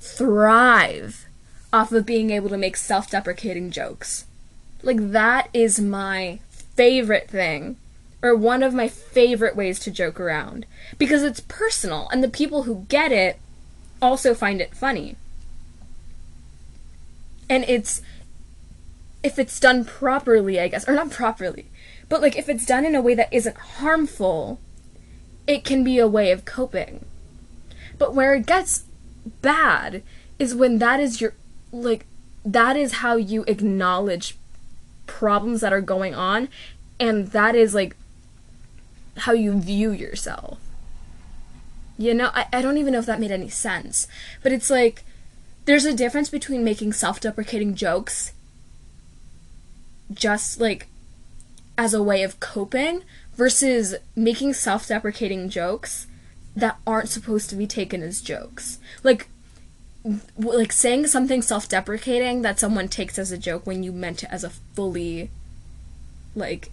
thrive 0.00 1.26
off 1.72 1.92
of 1.92 2.06
being 2.06 2.30
able 2.30 2.48
to 2.48 2.58
make 2.58 2.76
self 2.76 3.10
deprecating 3.10 3.70
jokes. 3.70 4.24
Like, 4.82 5.12
that 5.12 5.48
is 5.52 5.80
my 5.80 6.38
favorite 6.50 7.28
thing, 7.28 7.76
or 8.22 8.36
one 8.36 8.62
of 8.62 8.74
my 8.74 8.88
favorite 8.88 9.56
ways 9.56 9.78
to 9.80 9.90
joke 9.90 10.20
around. 10.20 10.66
Because 10.98 11.22
it's 11.22 11.40
personal, 11.40 12.08
and 12.12 12.22
the 12.22 12.28
people 12.28 12.64
who 12.64 12.86
get 12.88 13.12
it 13.12 13.38
also 14.00 14.34
find 14.34 14.60
it 14.60 14.74
funny. 14.74 15.16
And 17.48 17.64
it's, 17.64 18.02
if 19.22 19.38
it's 19.38 19.60
done 19.60 19.84
properly, 19.84 20.60
I 20.60 20.68
guess, 20.68 20.88
or 20.88 20.94
not 20.94 21.10
properly, 21.10 21.66
but 22.08 22.20
like 22.20 22.36
if 22.36 22.48
it's 22.48 22.66
done 22.66 22.84
in 22.84 22.94
a 22.94 23.00
way 23.00 23.14
that 23.14 23.32
isn't 23.32 23.56
harmful, 23.56 24.60
it 25.46 25.64
can 25.64 25.84
be 25.84 25.98
a 25.98 26.08
way 26.08 26.30
of 26.30 26.44
coping. 26.44 27.04
But 27.98 28.14
where 28.14 28.34
it 28.34 28.46
gets 28.46 28.84
bad 29.42 30.02
is 30.38 30.54
when 30.54 30.78
that 30.78 31.00
is 31.00 31.20
your, 31.20 31.34
like, 31.72 32.06
that 32.44 32.76
is 32.76 32.94
how 32.94 33.16
you 33.16 33.44
acknowledge 33.46 34.36
problems 35.06 35.60
that 35.60 35.72
are 35.72 35.80
going 35.80 36.14
on, 36.14 36.48
and 37.00 37.28
that 37.28 37.54
is, 37.54 37.74
like, 37.74 37.96
how 39.18 39.32
you 39.32 39.58
view 39.58 39.90
yourself. 39.92 40.58
You 41.98 42.12
know, 42.12 42.30
I, 42.34 42.46
I 42.52 42.62
don't 42.62 42.76
even 42.76 42.92
know 42.92 42.98
if 42.98 43.06
that 43.06 43.20
made 43.20 43.30
any 43.30 43.48
sense. 43.48 44.06
But 44.42 44.52
it's 44.52 44.68
like, 44.68 45.04
there's 45.64 45.84
a 45.84 45.94
difference 45.94 46.30
between 46.30 46.64
making 46.64 46.92
self 46.92 47.20
deprecating 47.20 47.74
jokes 47.74 48.32
just 50.12 50.60
like 50.60 50.86
as 51.76 51.92
a 51.92 52.02
way 52.02 52.22
of 52.22 52.38
coping 52.40 53.02
versus 53.34 53.96
making 54.14 54.54
self 54.54 54.86
deprecating 54.86 55.48
jokes 55.48 56.06
that 56.56 56.78
aren't 56.86 57.08
supposed 57.08 57.50
to 57.50 57.56
be 57.56 57.66
taken 57.66 58.02
as 58.02 58.20
jokes. 58.20 58.78
Like, 59.04 59.28
like 60.36 60.72
saying 60.72 61.06
something 61.06 61.42
self-deprecating 61.42 62.42
that 62.42 62.58
someone 62.58 62.88
takes 62.88 63.18
as 63.18 63.30
a 63.30 63.38
joke 63.38 63.66
when 63.66 63.82
you 63.82 63.92
meant 63.92 64.22
it 64.22 64.30
as 64.32 64.42
a 64.42 64.50
fully 64.50 65.30
like 66.34 66.70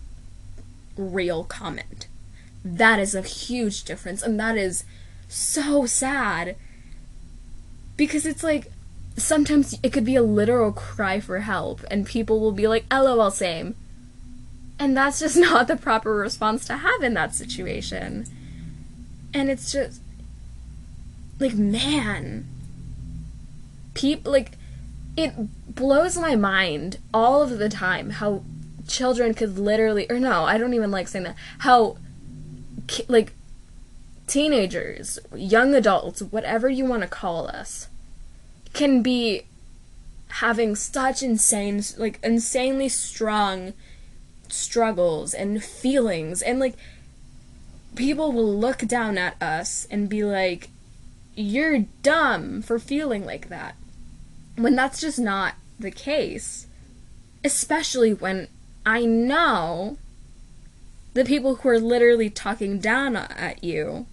real 0.98 1.44
comment 1.44 2.08
that 2.63 3.00
is 3.00 3.16
a 3.16 3.22
huge 3.22 3.84
difference 3.84 4.22
and 4.22 4.40
that 4.40 4.56
is 4.56 4.84
so 5.28 5.88
sad 5.88 6.56
because 7.98 8.25
it's 8.25 8.44
like 8.44 8.72
sometimes 9.18 9.80
it 9.82 9.92
could 9.92 10.06
be 10.06 10.16
a 10.16 10.22
literal 10.22 10.72
cry 10.72 11.20
for 11.20 11.40
help 11.40 11.84
and 11.90 12.06
people 12.06 12.40
will 12.40 12.52
be 12.52 12.68
like 12.68 12.86
lol 12.92 13.32
same 13.32 13.75
and 14.80 14.96
that's 14.96 15.20
just 15.20 15.38
not 15.38 15.68
the 15.68 15.75
proper 15.75 16.16
response 16.16 16.66
to 16.66 16.78
have 16.78 17.02
in 17.02 17.13
that 17.13 17.34
situation. 17.34 18.25
And 19.34 19.50
it's 19.50 19.72
just 19.72 20.02
like 21.40 21.54
man, 21.54 22.48
people 23.94 24.32
like 24.32 24.52
it 25.16 25.34
blows 25.74 26.18
my 26.18 26.36
mind 26.36 26.98
all 27.13 27.42
of 27.42 27.60
the 27.60 27.70
time 27.70 28.10
how 28.12 28.44
children 28.88 29.34
could 29.34 29.58
literally 29.58 30.10
or 30.10 30.20
no, 30.20 30.44
I 30.44 30.58
don't 30.58 30.74
even 30.74 30.92
like 30.92 31.08
saying 31.08 31.25
that. 31.25 31.36
How 31.60 31.98
like 33.08 33.34
teenagers, 34.28 35.20
young 35.36 35.74
adults, 35.75 36.22
whatever 36.22 36.70
you 36.70 36.86
want 36.86 37.02
to 37.02 37.08
call 37.08 37.48
us, 37.48 37.88
can 38.74 39.02
be 39.02 39.44
having 40.28 40.75
such 40.75 41.22
insane 41.22 41.82
like 41.98 42.20
insanely 42.24 42.90
strong 42.90 43.74
struggles 44.50 45.34
and 45.34 45.63
feelings 45.63 46.42
and 46.42 46.60
like 46.60 46.75
people 47.96 48.32
will 48.32 48.58
look 48.58 48.80
down 48.80 49.18
at 49.18 49.42
us 49.42 49.88
and 49.90 50.10
be 50.10 50.24
like 50.24 50.70
you're 51.36 51.80
dumb 52.02 52.62
for 52.62 52.78
feeling 52.78 53.26
like 53.26 53.50
that 53.50 53.76
when 54.56 54.76
that's 54.76 55.02
just 55.02 55.20
not 55.20 55.56
the 55.80 55.92
case. 55.92 56.68
Especially 57.44 58.14
when 58.14 58.48
i 58.86 59.06
know 59.06 59.98
the 61.14 61.24
people 61.24 61.56
who 61.56 61.70
are 61.70 61.80
literally 61.80 62.30
talking 62.30 62.80
down 62.80 63.16
at 63.16 63.64
you 63.64 64.06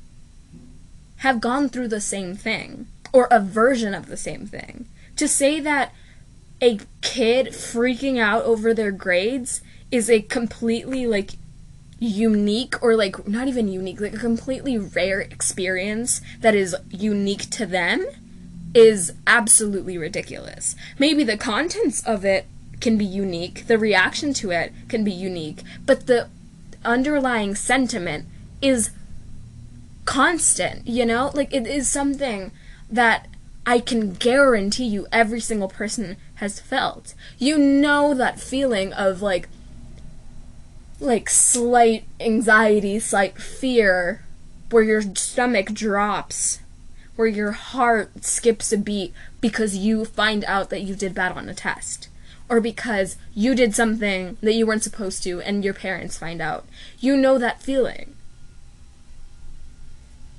have 1.19 1.41
gone 1.41 1.69
through 1.69 1.89
the 1.89 2.01
same 2.01 2.35
thing 2.35 2.87
or 3.13 3.27
a 3.31 3.41
version 3.41 3.95
of 3.95 4.07
the 4.07 4.17
same 4.17 4.47
thing. 4.47 4.87
To 5.17 5.29
say 5.29 5.61
that 5.61 5.93
a 6.61 6.79
kid 7.01 7.49
freaking 7.49 8.19
out 8.19 8.45
over 8.45 8.73
their 8.73 8.93
grades 8.93 9.61
is 9.91 10.09
a 10.09 10.23
completely 10.23 11.07
like 11.07 11.33
unique 12.01 12.83
or 12.83 12.97
like 12.97 13.29
not 13.29 13.47
even 13.47 13.69
unique 13.69 14.01
like 14.01 14.15
a 14.15 14.19
completely 14.19 14.79
rare 14.79 15.21
experience 15.21 16.23
that 16.41 16.55
is 16.55 16.75
unique 16.91 17.51
to 17.51 17.67
them 17.67 18.07
is 18.75 19.13
absolutely 19.27 19.99
ridiculous 19.99 20.75
maybe 20.99 21.23
the 21.23 21.37
contents 21.37 22.03
of 22.05 22.25
it 22.25 22.47
can 22.81 22.97
be 22.97 23.05
unique 23.05 23.67
the 23.67 23.79
reaction 23.79 24.33
to 24.33 24.51
it 24.51 24.73
can 24.89 25.05
be 25.05 25.13
unique 25.13 25.63
but 25.85 26.07
the 26.07 26.27
underlying 26.85 27.55
sentiment 27.55 28.25
is 28.63 28.91
constant 30.07 30.87
you 30.87 31.05
know 31.05 31.31
like 31.35 31.53
it 31.53 31.67
is 31.67 31.87
something 31.87 32.51
that 32.91 33.27
I 33.67 33.79
can 33.79 34.15
guarantee 34.15 34.87
you 34.87 35.07
every 35.13 35.41
single 35.41 35.69
person 35.69 36.17
has 36.37 36.59
felt. 36.59 37.15
You 37.39 37.59
know 37.59 38.15
that 38.15 38.41
feeling 38.41 38.93
of 38.93 39.23
like 39.23 39.49
like 41.01 41.31
slight 41.31 42.05
anxiety, 42.21 42.99
slight 42.99 43.39
fear, 43.39 44.23
where 44.71 44.83
your 44.83 45.03
stomach 45.17 45.73
drops, 45.73 46.61
where 47.17 47.27
your 47.27 47.53
heart 47.53 48.25
skips 48.25 48.73
a 48.73 48.79
beat 48.79 49.13
because 49.41 49.77
you 49.77 50.05
find 50.05 50.45
out 50.45 50.71
that 50.71 50.83
you 50.83 50.95
did 50.95 51.15
bad 51.15 51.33
on 51.33 51.49
a 51.49 51.55
test, 51.55 52.09
or 52.49 52.61
because 52.61 53.17
you 53.35 53.55
did 53.55 53.75
something 53.75 54.37
that 54.43 54.55
you 54.55 54.67
weren't 54.67 54.85
supposed 54.85 55.23
to 55.23 55.41
and 55.41 55.65
your 55.65 55.75
parents 55.75 56.19
find 56.19 56.41
out. 56.41 56.67
You 56.99 57.17
know 57.17 57.39
that 57.39 57.63
feeling. 57.63 58.15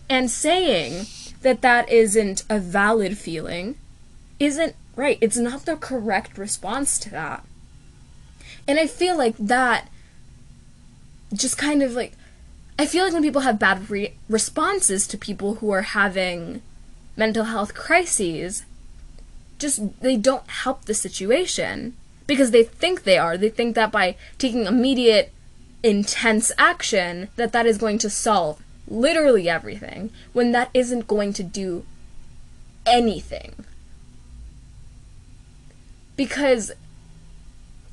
And 0.07 0.29
saying 0.29 1.07
that 1.41 1.61
that 1.61 1.89
isn't 1.89 2.43
a 2.49 2.59
valid 2.59 3.17
feeling 3.17 3.75
isn't 4.39 4.75
right. 4.95 5.17
It's 5.21 5.37
not 5.37 5.65
the 5.65 5.75
correct 5.75 6.37
response 6.37 6.99
to 6.99 7.09
that. 7.11 7.45
And 8.67 8.79
I 8.79 8.87
feel 8.87 9.17
like 9.17 9.35
that 9.37 9.89
just 11.33 11.57
kind 11.57 11.81
of 11.83 11.93
like 11.93 12.13
I 12.77 12.85
feel 12.85 13.03
like 13.03 13.13
when 13.13 13.21
people 13.21 13.41
have 13.41 13.59
bad 13.59 13.89
re- 13.89 14.13
responses 14.27 15.05
to 15.07 15.17
people 15.17 15.55
who 15.55 15.69
are 15.71 15.83
having 15.83 16.61
mental 17.15 17.43
health 17.45 17.75
crises, 17.75 18.65
just 19.59 20.01
they 20.01 20.17
don't 20.17 20.49
help 20.49 20.85
the 20.85 20.93
situation 20.93 21.95
because 22.25 22.51
they 22.51 22.63
think 22.63 23.03
they 23.03 23.17
are. 23.17 23.37
They 23.37 23.49
think 23.49 23.75
that 23.75 23.91
by 23.91 24.15
taking 24.37 24.65
immediate 24.65 25.31
intense 25.83 26.51
action 26.57 27.29
that 27.35 27.51
that 27.51 27.65
is 27.65 27.77
going 27.77 27.97
to 27.99 28.09
solve 28.09 28.61
literally 28.87 29.49
everything 29.49 30.11
when 30.33 30.51
that 30.51 30.69
isn't 30.73 31.07
going 31.07 31.33
to 31.33 31.43
do 31.43 31.85
anything. 32.85 33.53
Because 36.15 36.71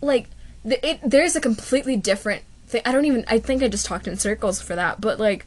like 0.00 0.28
it, 0.64 1.00
there's 1.02 1.37
a 1.37 1.40
completely 1.40 1.97
different 1.97 2.42
thing. 2.68 2.82
I 2.84 2.92
don't 2.92 3.04
even. 3.04 3.25
I 3.28 3.38
think 3.38 3.62
I 3.62 3.68
just 3.68 3.87
talked 3.87 4.06
in 4.06 4.16
circles 4.16 4.60
for 4.60 4.75
that, 4.76 5.00
but 5.00 5.18
like, 5.18 5.46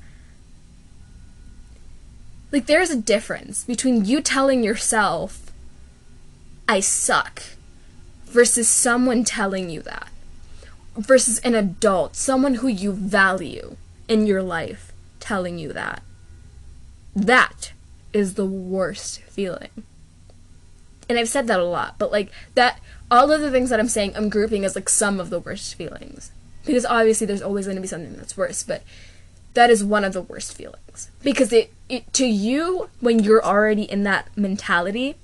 like 2.52 2.66
there's 2.66 2.90
a 2.90 2.98
difference 2.98 3.64
between 3.64 4.06
you 4.06 4.22
telling 4.22 4.64
yourself, 4.64 5.52
"I 6.68 6.80
suck," 6.80 7.42
versus 8.26 8.68
someone 8.68 9.24
telling 9.24 9.70
you 9.70 9.82
that, 9.84 10.10
versus 10.98 11.40
an 11.40 11.56
adult, 11.56 12.16
someone 12.16 12.56
who 12.56 12.68
you 12.68 12.92
value 12.92 13.78
in 14.08 14.26
your 14.26 14.44
life, 14.44 14.92
telling 15.20 15.58
you 15.58 15.72
that. 15.74 16.02
That 17.16 17.74
is 18.14 18.34
the 18.34 18.46
worst 18.46 19.22
feeling. 19.22 19.70
And 21.10 21.20
I've 21.20 21.30
said 21.30 21.48
that 21.48 21.60
a 21.60 21.66
lot, 21.66 21.96
but 21.98 22.12
like 22.12 22.32
that 22.56 22.80
all 23.10 23.32
of 23.32 23.42
the 23.42 23.52
things 23.52 23.70
that 23.70 23.80
I'm 23.80 23.90
saying 23.90 24.14
I'm 24.16 24.30
grouping 24.30 24.64
as 24.64 24.76
like 24.76 24.88
some 24.88 25.20
of 25.20 25.30
the 25.30 25.40
worst 25.40 25.76
feelings 25.76 26.32
because 26.66 26.86
obviously 26.86 27.28
there's 27.28 27.42
always 27.42 27.66
going 27.66 27.76
to 27.76 27.82
be 27.82 27.88
something 27.88 28.16
that's 28.16 28.38
worse, 28.38 28.64
but 28.64 28.84
that 29.54 29.70
is 29.70 29.84
one 29.84 30.04
of 30.04 30.14
the 30.14 30.22
worst 30.22 30.56
feelings. 30.56 31.10
because 31.24 31.52
it, 31.52 31.74
it 31.90 32.14
to 32.14 32.26
you 32.26 32.90
when 33.00 33.20
you're 33.20 33.44
already 33.44 33.84
in 33.84 34.04
that 34.04 34.28
mentality 34.38 35.16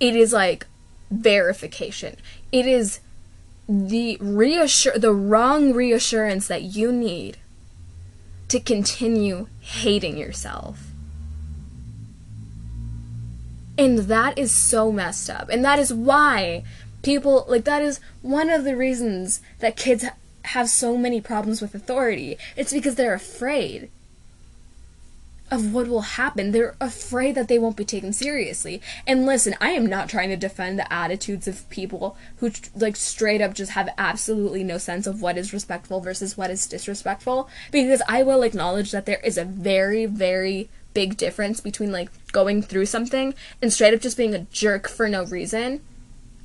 it 0.00 0.14
is 0.14 0.32
like 0.32 0.66
verification. 1.10 2.16
It 2.52 2.66
is 2.66 3.00
the 3.68 4.16
reassure 4.20 4.98
the 4.98 5.12
wrong 5.12 5.72
reassurance 5.72 6.46
that 6.48 6.62
you 6.62 6.92
need 6.92 7.38
to 8.48 8.60
continue 8.60 9.48
hating 9.60 10.16
yourself. 10.16 10.88
And 13.78 13.98
that 14.00 14.38
is 14.38 14.52
so 14.52 14.92
messed 14.92 15.28
up. 15.28 15.48
And 15.50 15.64
that 15.64 15.78
is 15.78 15.92
why 15.92 16.64
people 17.06 17.46
like 17.46 17.62
that 17.62 17.82
is 17.82 18.00
one 18.20 18.50
of 18.50 18.64
the 18.64 18.76
reasons 18.76 19.40
that 19.60 19.76
kids 19.76 20.04
have 20.42 20.68
so 20.68 20.96
many 20.96 21.20
problems 21.20 21.62
with 21.62 21.72
authority. 21.72 22.36
It's 22.56 22.72
because 22.72 22.96
they're 22.96 23.14
afraid 23.14 23.90
of 25.48 25.72
what 25.72 25.86
will 25.86 26.00
happen. 26.00 26.50
They're 26.50 26.74
afraid 26.80 27.36
that 27.36 27.46
they 27.46 27.60
won't 27.60 27.76
be 27.76 27.84
taken 27.84 28.12
seriously. 28.12 28.82
And 29.06 29.24
listen, 29.24 29.54
I 29.60 29.70
am 29.70 29.86
not 29.86 30.08
trying 30.08 30.30
to 30.30 30.36
defend 30.36 30.80
the 30.80 30.92
attitudes 30.92 31.46
of 31.46 31.70
people 31.70 32.16
who 32.38 32.50
like 32.74 32.96
straight 32.96 33.40
up 33.40 33.54
just 33.54 33.70
have 33.72 33.88
absolutely 33.96 34.64
no 34.64 34.76
sense 34.76 35.06
of 35.06 35.22
what 35.22 35.38
is 35.38 35.52
respectful 35.52 36.00
versus 36.00 36.36
what 36.36 36.50
is 36.50 36.66
disrespectful 36.66 37.48
because 37.70 38.02
I 38.08 38.24
will 38.24 38.42
acknowledge 38.42 38.90
that 38.90 39.06
there 39.06 39.20
is 39.22 39.38
a 39.38 39.44
very 39.44 40.06
very 40.06 40.68
big 40.92 41.16
difference 41.16 41.60
between 41.60 41.92
like 41.92 42.10
going 42.32 42.62
through 42.62 42.86
something 42.86 43.32
and 43.62 43.72
straight 43.72 43.94
up 43.94 44.00
just 44.00 44.16
being 44.16 44.34
a 44.34 44.46
jerk 44.50 44.88
for 44.88 45.08
no 45.08 45.24
reason. 45.24 45.82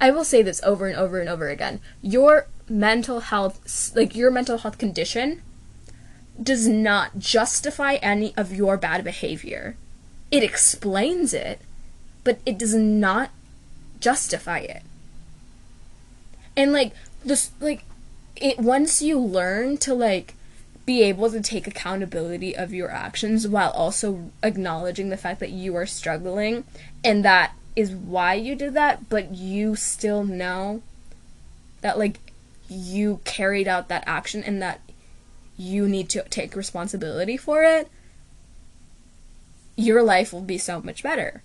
I 0.01 0.09
will 0.09 0.23
say 0.23 0.41
this 0.41 0.61
over 0.63 0.87
and 0.87 0.97
over 0.97 1.19
and 1.19 1.29
over 1.29 1.47
again. 1.47 1.79
Your 2.01 2.47
mental 2.67 3.19
health, 3.19 3.91
like 3.95 4.15
your 4.15 4.31
mental 4.31 4.57
health 4.57 4.79
condition, 4.79 5.43
does 6.41 6.67
not 6.67 7.19
justify 7.19 7.93
any 7.95 8.33
of 8.35 8.51
your 8.51 8.77
bad 8.77 9.03
behavior. 9.03 9.75
It 10.31 10.43
explains 10.43 11.35
it, 11.35 11.61
but 12.23 12.39
it 12.47 12.57
does 12.57 12.73
not 12.73 13.29
justify 13.99 14.59
it. 14.59 14.81
And 16.57 16.73
like 16.73 16.93
this 17.23 17.51
like 17.59 17.83
it 18.35 18.57
once 18.57 19.03
you 19.03 19.19
learn 19.19 19.77
to 19.77 19.93
like 19.93 20.33
be 20.83 21.03
able 21.03 21.29
to 21.29 21.41
take 21.41 21.67
accountability 21.67 22.55
of 22.55 22.73
your 22.73 22.89
actions 22.89 23.47
while 23.47 23.69
also 23.69 24.31
acknowledging 24.41 25.09
the 25.09 25.17
fact 25.17 25.39
that 25.39 25.51
you 25.51 25.75
are 25.75 25.85
struggling 25.85 26.63
and 27.03 27.23
that 27.23 27.53
is 27.75 27.91
why 27.91 28.33
you 28.33 28.55
did 28.55 28.73
that, 28.73 29.09
but 29.09 29.33
you 29.35 29.75
still 29.75 30.23
know 30.23 30.81
that 31.81 31.97
like 31.97 32.19
you 32.69 33.19
carried 33.25 33.67
out 33.67 33.89
that 33.89 34.03
action 34.07 34.43
and 34.43 34.61
that 34.61 34.81
you 35.57 35.87
need 35.87 36.09
to 36.09 36.23
take 36.23 36.55
responsibility 36.55 37.37
for 37.37 37.63
it, 37.63 37.89
your 39.75 40.01
life 40.01 40.31
will 40.33 40.41
be 40.41 40.57
so 40.57 40.81
much 40.81 41.03
better. 41.03 41.43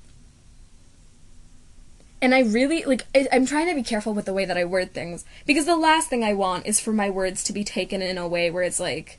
And 2.22 2.34
I 2.34 2.40
really, 2.40 2.82
like, 2.84 3.06
I, 3.14 3.28
I'm 3.30 3.44
trying 3.44 3.68
to 3.68 3.74
be 3.74 3.82
careful 3.82 4.14
with 4.14 4.24
the 4.24 4.32
way 4.32 4.44
that 4.46 4.56
I 4.56 4.64
word 4.64 4.92
things 4.92 5.24
because 5.44 5.66
the 5.66 5.76
last 5.76 6.08
thing 6.08 6.24
I 6.24 6.32
want 6.32 6.66
is 6.66 6.80
for 6.80 6.92
my 6.92 7.10
words 7.10 7.44
to 7.44 7.52
be 7.52 7.62
taken 7.62 8.00
in 8.00 8.16
a 8.16 8.26
way 8.26 8.50
where 8.50 8.62
it's 8.62 8.80
like, 8.80 9.18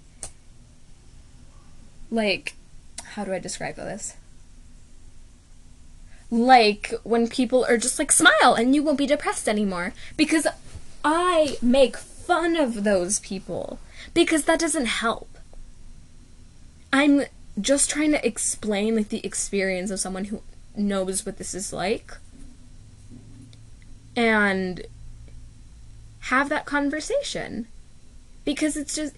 like, 2.10 2.56
how 3.04 3.24
do 3.24 3.34
I 3.34 3.40
describe 3.40 3.76
this? 3.76 4.16
Like 6.30 6.94
when 7.04 7.28
people 7.28 7.66
are 7.66 7.78
just 7.78 8.00
like, 8.00 8.12
smile 8.12 8.54
and 8.54 8.76
you 8.76 8.84
won't 8.84 8.98
be 8.98 9.08
depressed 9.08 9.48
anymore. 9.48 9.94
Because 10.16 10.48
I 11.04 11.58
make 11.62 11.96
fun 11.96 12.56
of 12.58 12.84
those 12.84 13.20
people 13.20 13.80
because 14.14 14.44
that 14.44 14.60
doesn't 14.60 14.88
help. 14.88 15.38
I'm 16.92 17.24
just 17.60 17.90
trying 17.90 18.12
to 18.12 18.26
explain 18.26 18.96
like 18.96 19.10
the 19.10 19.26
experience 19.26 19.90
of 19.92 20.00
someone 20.00 20.26
who 20.26 20.42
knows 20.76 21.26
what 21.26 21.38
this 21.38 21.56
is 21.56 21.74
like 21.74 22.18
and 24.16 24.86
have 26.22 26.50
that 26.50 26.66
conversation 26.66 27.68
because 28.44 28.76
it's 28.76 28.96
just 28.96 29.16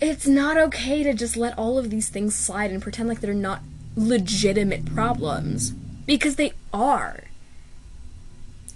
it's 0.00 0.26
not 0.26 0.56
okay 0.56 1.02
to 1.02 1.12
just 1.12 1.36
let 1.36 1.58
all 1.58 1.78
of 1.78 1.90
these 1.90 2.08
things 2.08 2.34
slide 2.34 2.70
and 2.70 2.80
pretend 2.80 3.08
like 3.08 3.20
they're 3.20 3.34
not 3.34 3.62
legitimate 3.98 4.84
problems 4.94 5.72
because 6.06 6.36
they 6.36 6.52
are. 6.72 7.24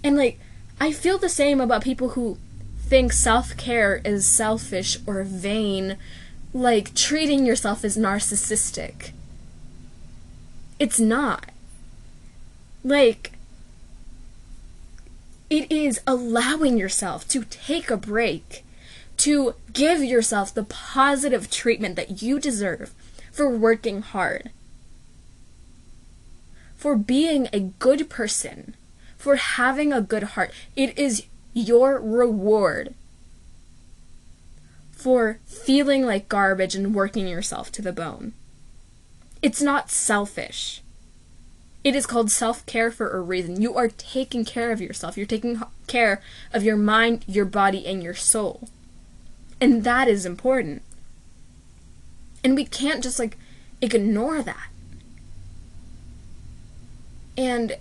And 0.03 0.17
like 0.17 0.39
I 0.79 0.91
feel 0.91 1.17
the 1.17 1.29
same 1.29 1.61
about 1.61 1.83
people 1.83 2.09
who 2.09 2.37
think 2.77 3.13
self 3.13 3.55
care 3.57 4.01
is 4.03 4.27
selfish 4.27 4.97
or 5.07 5.23
vain, 5.23 5.97
like 6.53 6.93
treating 6.93 7.45
yourself 7.45 7.83
as 7.83 7.97
narcissistic. 7.97 9.11
It's 10.77 10.99
not. 10.99 11.49
Like, 12.83 13.31
it 15.49 15.71
is 15.71 16.01
allowing 16.05 16.77
yourself 16.77 17.27
to 17.29 17.45
take 17.45 17.89
a 17.89 17.95
break, 17.95 18.65
to 19.17 19.55
give 19.71 20.03
yourself 20.03 20.53
the 20.53 20.63
positive 20.63 21.49
treatment 21.49 21.95
that 21.95 22.21
you 22.21 22.39
deserve 22.39 22.93
for 23.31 23.49
working 23.49 24.01
hard, 24.01 24.51
for 26.83 26.97
being 26.97 27.47
a 27.53 27.61
good 27.61 28.09
person, 28.09 28.75
for 29.17 29.37
having 29.37 29.93
a 29.93 30.01
good 30.01 30.23
heart. 30.35 30.51
It 30.75 30.99
is 30.99 31.23
your 31.53 31.97
reward 31.97 32.93
for 34.91 35.39
feeling 35.45 36.05
like 36.05 36.27
garbage 36.27 36.75
and 36.75 36.93
working 36.93 37.25
yourself 37.25 37.71
to 37.71 37.81
the 37.81 37.93
bone. 37.93 38.33
It's 39.41 39.61
not 39.61 39.91
selfish. 39.91 40.81
It 41.85 41.95
is 41.95 42.05
called 42.05 42.29
self 42.29 42.65
care 42.65 42.91
for 42.91 43.09
a 43.11 43.21
reason. 43.21 43.61
You 43.61 43.77
are 43.77 43.87
taking 43.87 44.43
care 44.43 44.73
of 44.73 44.81
yourself. 44.81 45.15
You're 45.15 45.25
taking 45.25 45.63
care 45.87 46.21
of 46.51 46.63
your 46.63 46.75
mind, 46.75 47.23
your 47.29 47.45
body, 47.45 47.85
and 47.85 48.03
your 48.03 48.13
soul. 48.13 48.67
And 49.61 49.85
that 49.85 50.09
is 50.09 50.25
important. 50.25 50.81
And 52.43 52.55
we 52.55 52.65
can't 52.65 53.01
just 53.01 53.19
like 53.19 53.37
ignore 53.81 54.41
that. 54.41 54.67
And 57.37 57.77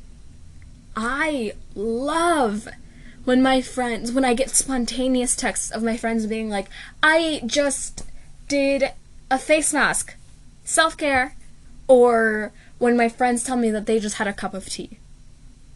I 0.96 1.54
love 1.74 2.68
when 3.24 3.42
my 3.42 3.60
friends, 3.60 4.12
when 4.12 4.24
I 4.24 4.34
get 4.34 4.50
spontaneous 4.50 5.36
texts 5.36 5.70
of 5.70 5.82
my 5.82 5.96
friends 5.96 6.26
being 6.26 6.50
like, 6.50 6.68
I 7.02 7.42
just 7.46 8.04
did 8.48 8.92
a 9.30 9.38
face 9.38 9.72
mask, 9.72 10.14
self 10.64 10.96
care, 10.96 11.34
or 11.86 12.52
when 12.78 12.96
my 12.96 13.08
friends 13.08 13.44
tell 13.44 13.56
me 13.56 13.70
that 13.70 13.86
they 13.86 14.00
just 14.00 14.16
had 14.16 14.26
a 14.26 14.32
cup 14.32 14.54
of 14.54 14.66
tea. 14.66 14.98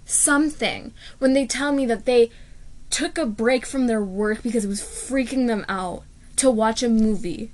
Something. 0.05 0.93
When 1.19 1.35
they 1.35 1.47
tell 1.47 1.73
me 1.73 1.87
that 1.87 2.05
they 2.05 2.31
took 2.91 3.19
a 3.19 3.27
break 3.27 3.67
from 3.67 3.87
their 3.87 4.03
work 4.03 4.43
because 4.43 4.65
it 4.65 4.69
was 4.69 4.81
freaking 4.81 5.47
them 5.47 5.65
out 5.69 6.03
to 6.37 6.51
watch 6.51 6.83
a 6.83 6.89
movie, 6.89 7.51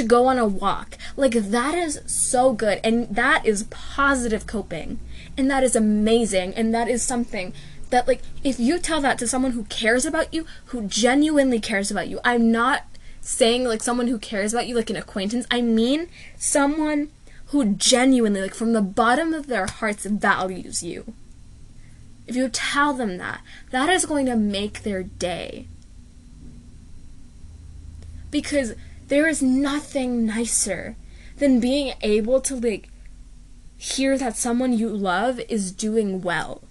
to 0.00 0.06
go 0.06 0.26
on 0.26 0.38
a 0.38 0.46
walk. 0.46 0.96
Like, 1.16 1.34
that 1.34 1.74
is 1.74 2.00
so 2.06 2.52
good, 2.52 2.80
and 2.82 3.14
that 3.14 3.44
is 3.44 3.64
positive 3.70 4.46
coping, 4.46 4.98
and 5.36 5.50
that 5.50 5.62
is 5.62 5.76
amazing, 5.76 6.54
and 6.54 6.74
that 6.74 6.88
is 6.88 7.02
something 7.02 7.52
that 7.90 8.08
like 8.08 8.22
if 8.42 8.58
you 8.58 8.78
tell 8.78 9.00
that 9.00 9.18
to 9.18 9.28
someone 9.28 9.52
who 9.52 9.64
cares 9.64 10.06
about 10.06 10.32
you, 10.32 10.46
who 10.66 10.86
genuinely 10.86 11.60
cares 11.60 11.90
about 11.90 12.08
you, 12.08 12.20
I'm 12.24 12.50
not 12.50 12.84
saying 13.20 13.64
like 13.64 13.82
someone 13.82 14.08
who 14.08 14.18
cares 14.18 14.52
about 14.52 14.66
you 14.66 14.74
like 14.74 14.90
an 14.90 14.96
acquaintance. 14.96 15.46
I 15.50 15.60
mean 15.60 16.08
someone 16.36 17.10
who 17.46 17.74
genuinely 17.74 18.40
like 18.40 18.54
from 18.54 18.72
the 18.72 18.82
bottom 18.82 19.34
of 19.34 19.48
their 19.48 19.66
hearts 19.66 20.04
values 20.04 20.82
you. 20.82 21.12
If 22.26 22.36
you 22.36 22.48
tell 22.48 22.94
them 22.94 23.18
that, 23.18 23.40
that 23.70 23.88
is 23.88 24.06
going 24.06 24.26
to 24.26 24.36
make 24.36 24.82
their 24.82 25.02
day. 25.02 25.66
Because 28.30 28.74
there 29.10 29.26
is 29.26 29.42
nothing 29.42 30.24
nicer 30.24 30.96
than 31.38 31.58
being 31.58 31.92
able 32.00 32.40
to 32.40 32.54
like 32.54 32.88
hear 33.76 34.16
that 34.16 34.36
someone 34.36 34.72
you 34.72 34.88
love 34.88 35.40
is 35.48 35.72
doing 35.72 36.22
well 36.22 36.62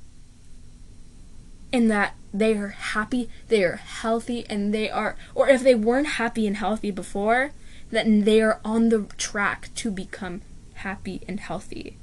and 1.74 1.92
that 1.92 2.16
they 2.34 2.54
are 2.54 2.70
happy, 2.70 3.30
they 3.48 3.64
are 3.64 3.76
healthy, 3.76 4.46
and 4.50 4.74
they 4.74 4.90
are, 4.90 5.16
or 5.36 5.50
if 5.50 5.64
they 5.64 5.76
weren't 5.76 6.08
happy 6.08 6.48
and 6.48 6.58
healthy 6.58 6.92
before, 6.92 7.52
then 7.92 8.24
they 8.24 8.42
are 8.42 8.60
on 8.64 8.90
the 8.90 9.08
track 9.18 9.70
to 9.76 9.92
become 9.92 10.42
happy 10.76 11.22
and 11.28 11.40
healthy. 11.40 11.98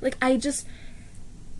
Like, 0.00 0.16
I 0.20 0.36
just, 0.36 0.66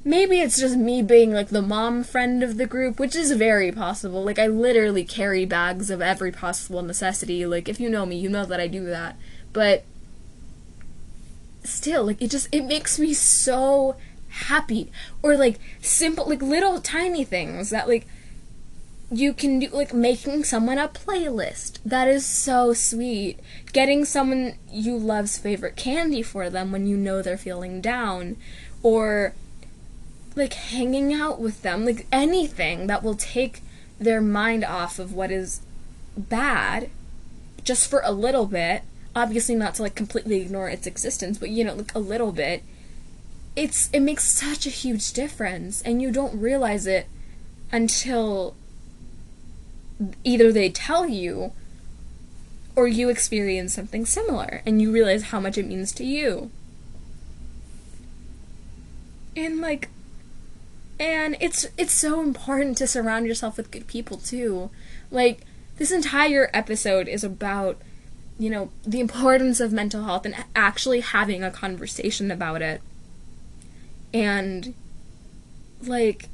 maybe 0.05 0.41
it's 0.41 0.59
just 0.59 0.77
me 0.77 1.03
being 1.03 1.33
like 1.33 1.49
the 1.49 1.63
mom 1.63 2.05
friend 2.05 2.43
of 2.43 2.57
the 2.57 2.67
group, 2.67 2.99
which 2.99 3.17
is 3.17 3.33
very 3.33 3.73
possible. 3.73 4.25
Like, 4.25 4.39
I 4.39 4.47
literally 4.47 5.05
carry 5.05 5.45
bags 5.45 5.91
of 5.91 6.01
every 6.03 6.33
possible 6.33 6.83
necessity. 6.83 7.45
Like, 7.47 7.69
if 7.69 7.81
you 7.81 7.89
know 7.89 8.07
me, 8.07 8.17
you 8.17 8.29
know 8.29 8.45
that 8.45 8.61
I 8.61 8.67
do 8.67 8.87
that. 8.87 9.17
But, 9.53 9.85
still, 11.65 12.05
like, 12.05 12.23
it 12.23 12.31
just, 12.31 12.49
it 12.53 12.65
makes 12.65 12.99
me 12.99 13.15
so 13.15 13.97
happy 14.29 14.93
or 15.23 15.37
like 15.37 15.59
simple 15.81 16.29
like 16.29 16.43
little 16.43 16.81
tiny 16.81 17.25
things 17.25 17.71
that 17.71 17.89
like 17.89 18.07
you 19.11 19.33
can 19.33 19.59
do 19.59 19.69
like 19.69 19.95
making 19.95 20.45
someone 20.45 20.77
a 20.77 20.87
playlist. 20.87 21.79
That 21.83 22.09
is 22.09 22.27
so 22.27 22.75
sweet. 22.75 23.41
Getting 23.73 24.05
someone 24.05 24.57
you 24.71 24.99
love's 24.99 25.39
favorite 25.39 25.77
candy 25.77 26.23
for 26.23 26.51
them 26.51 26.73
when 26.73 26.87
you 26.87 26.97
know 26.97 27.23
they're 27.23 27.39
feeling 27.39 27.81
down 27.81 28.37
or 28.83 29.33
like 30.39 30.55
hanging 30.55 31.13
out 31.13 31.41
with 31.41 31.63
them, 31.63 31.85
like 31.85 32.07
anything 32.13 32.87
that 32.87 33.03
will 33.03 33.17
take 33.17 33.63
their 33.99 34.21
mind 34.21 34.65
off 34.65 34.99
of 34.99 35.13
what 35.13 35.31
is 35.31 35.61
bad 36.17 36.91
just 37.65 37.91
for 37.91 38.01
a 38.05 38.13
little 38.13 38.47
bit. 38.47 38.83
Obviously 39.15 39.55
not 39.55 39.75
to 39.75 39.83
like 39.83 39.95
completely 39.95 40.41
ignore 40.41 40.69
its 40.69 40.87
existence, 40.87 41.39
but 41.39 41.51
you 41.51 41.65
know, 41.65 41.75
like 41.75 41.95
a 41.95 41.99
little 41.99 42.33
bit. 42.33 42.63
It's 43.57 43.91
it 43.93 44.01
makes 44.01 44.25
such 44.25 44.67
a 44.67 44.71
huge 44.71 45.13
difference 45.13 45.83
and 45.83 46.01
you 46.01 46.13
don't 46.13 46.41
realize 46.41 46.87
it 46.87 47.07
until 47.73 48.55
either 50.23 50.53
they 50.53 50.71
tell 50.71 51.09
you 51.09 51.53
or 52.77 52.87
you 52.87 53.09
experience 53.09 53.75
something 53.75 54.07
similar 54.07 54.63
and 54.65 54.81
you 54.81 54.93
realize 54.93 55.25
how 55.25 55.41
much 55.41 55.59
it 55.59 55.67
means 55.67 55.91
to 55.93 56.05
you. 56.05 56.53
And 59.35 59.61
like 59.61 59.89
and 60.99 61.37
it's 61.41 61.67
it's 61.77 61.93
so 61.93 62.21
important 62.21 62.77
to 62.79 62.87
surround 62.87 63.27
yourself 63.27 63.57
with 63.57 63.71
good 63.71 63.87
people 63.87 64.17
too. 64.17 64.71
Like 65.11 65.43
this 65.77 65.93
entire 65.93 66.51
episode 66.53 67.09
is 67.09 67.23
about 67.23 67.79
you 68.39 68.51
know 68.51 68.71
the 68.85 69.01
importance 69.01 69.61
of 69.61 69.73
mental 69.73 70.05
health 70.05 70.25
and 70.27 70.35
actually 70.55 71.01
having 71.01 71.43
a 71.43 71.51
conversation 71.51 72.31
about 72.31 72.63
it. 72.63 72.81
And 74.13 74.75
like 75.83 76.29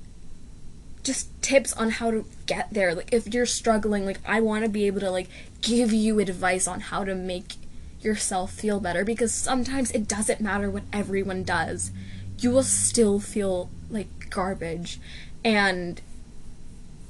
just 1.03 1.29
tips 1.43 1.73
on 1.75 1.91
how 1.91 2.11
to 2.11 2.25
get 2.47 2.73
there. 2.73 2.95
Like 2.95 3.13
if 3.13 3.33
you're 3.33 3.47
struggling, 3.47 4.07
like 4.07 4.21
I 4.27 4.41
want 4.41 4.65
to 4.65 4.71
be 4.71 4.87
able 4.87 5.01
to 5.01 5.11
like 5.11 5.29
give 5.61 5.93
you 5.93 6.19
advice 6.19 6.67
on 6.67 6.81
how 6.81 7.05
to 7.05 7.15
make 7.15 7.55
yourself 8.01 8.53
feel 8.53 8.81
better 8.81 9.05
because 9.05 9.33
sometimes 9.33 9.91
it 9.93 10.09
doesn't 10.09 10.41
matter 10.41 10.71
what 10.71 10.83
everyone 10.93 11.43
does. 11.43 11.91
You 12.39 12.51
will 12.51 12.63
still 12.63 13.21
feel 13.21 13.71
like 13.95 14.29
garbage 14.31 15.01
and 15.45 16.01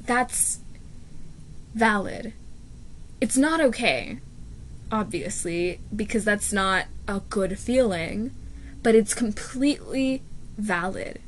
that's 0.04 0.60
valid. 1.74 2.32
It's 3.20 3.36
not 3.36 3.60
okay, 3.60 4.18
obviously, 4.92 5.80
because 5.94 6.24
that's 6.24 6.52
not 6.52 6.86
a 7.08 7.20
good 7.30 7.58
feeling, 7.58 8.32
but 8.82 8.94
it's 8.94 9.14
completely 9.14 10.22
valid. 10.58 11.20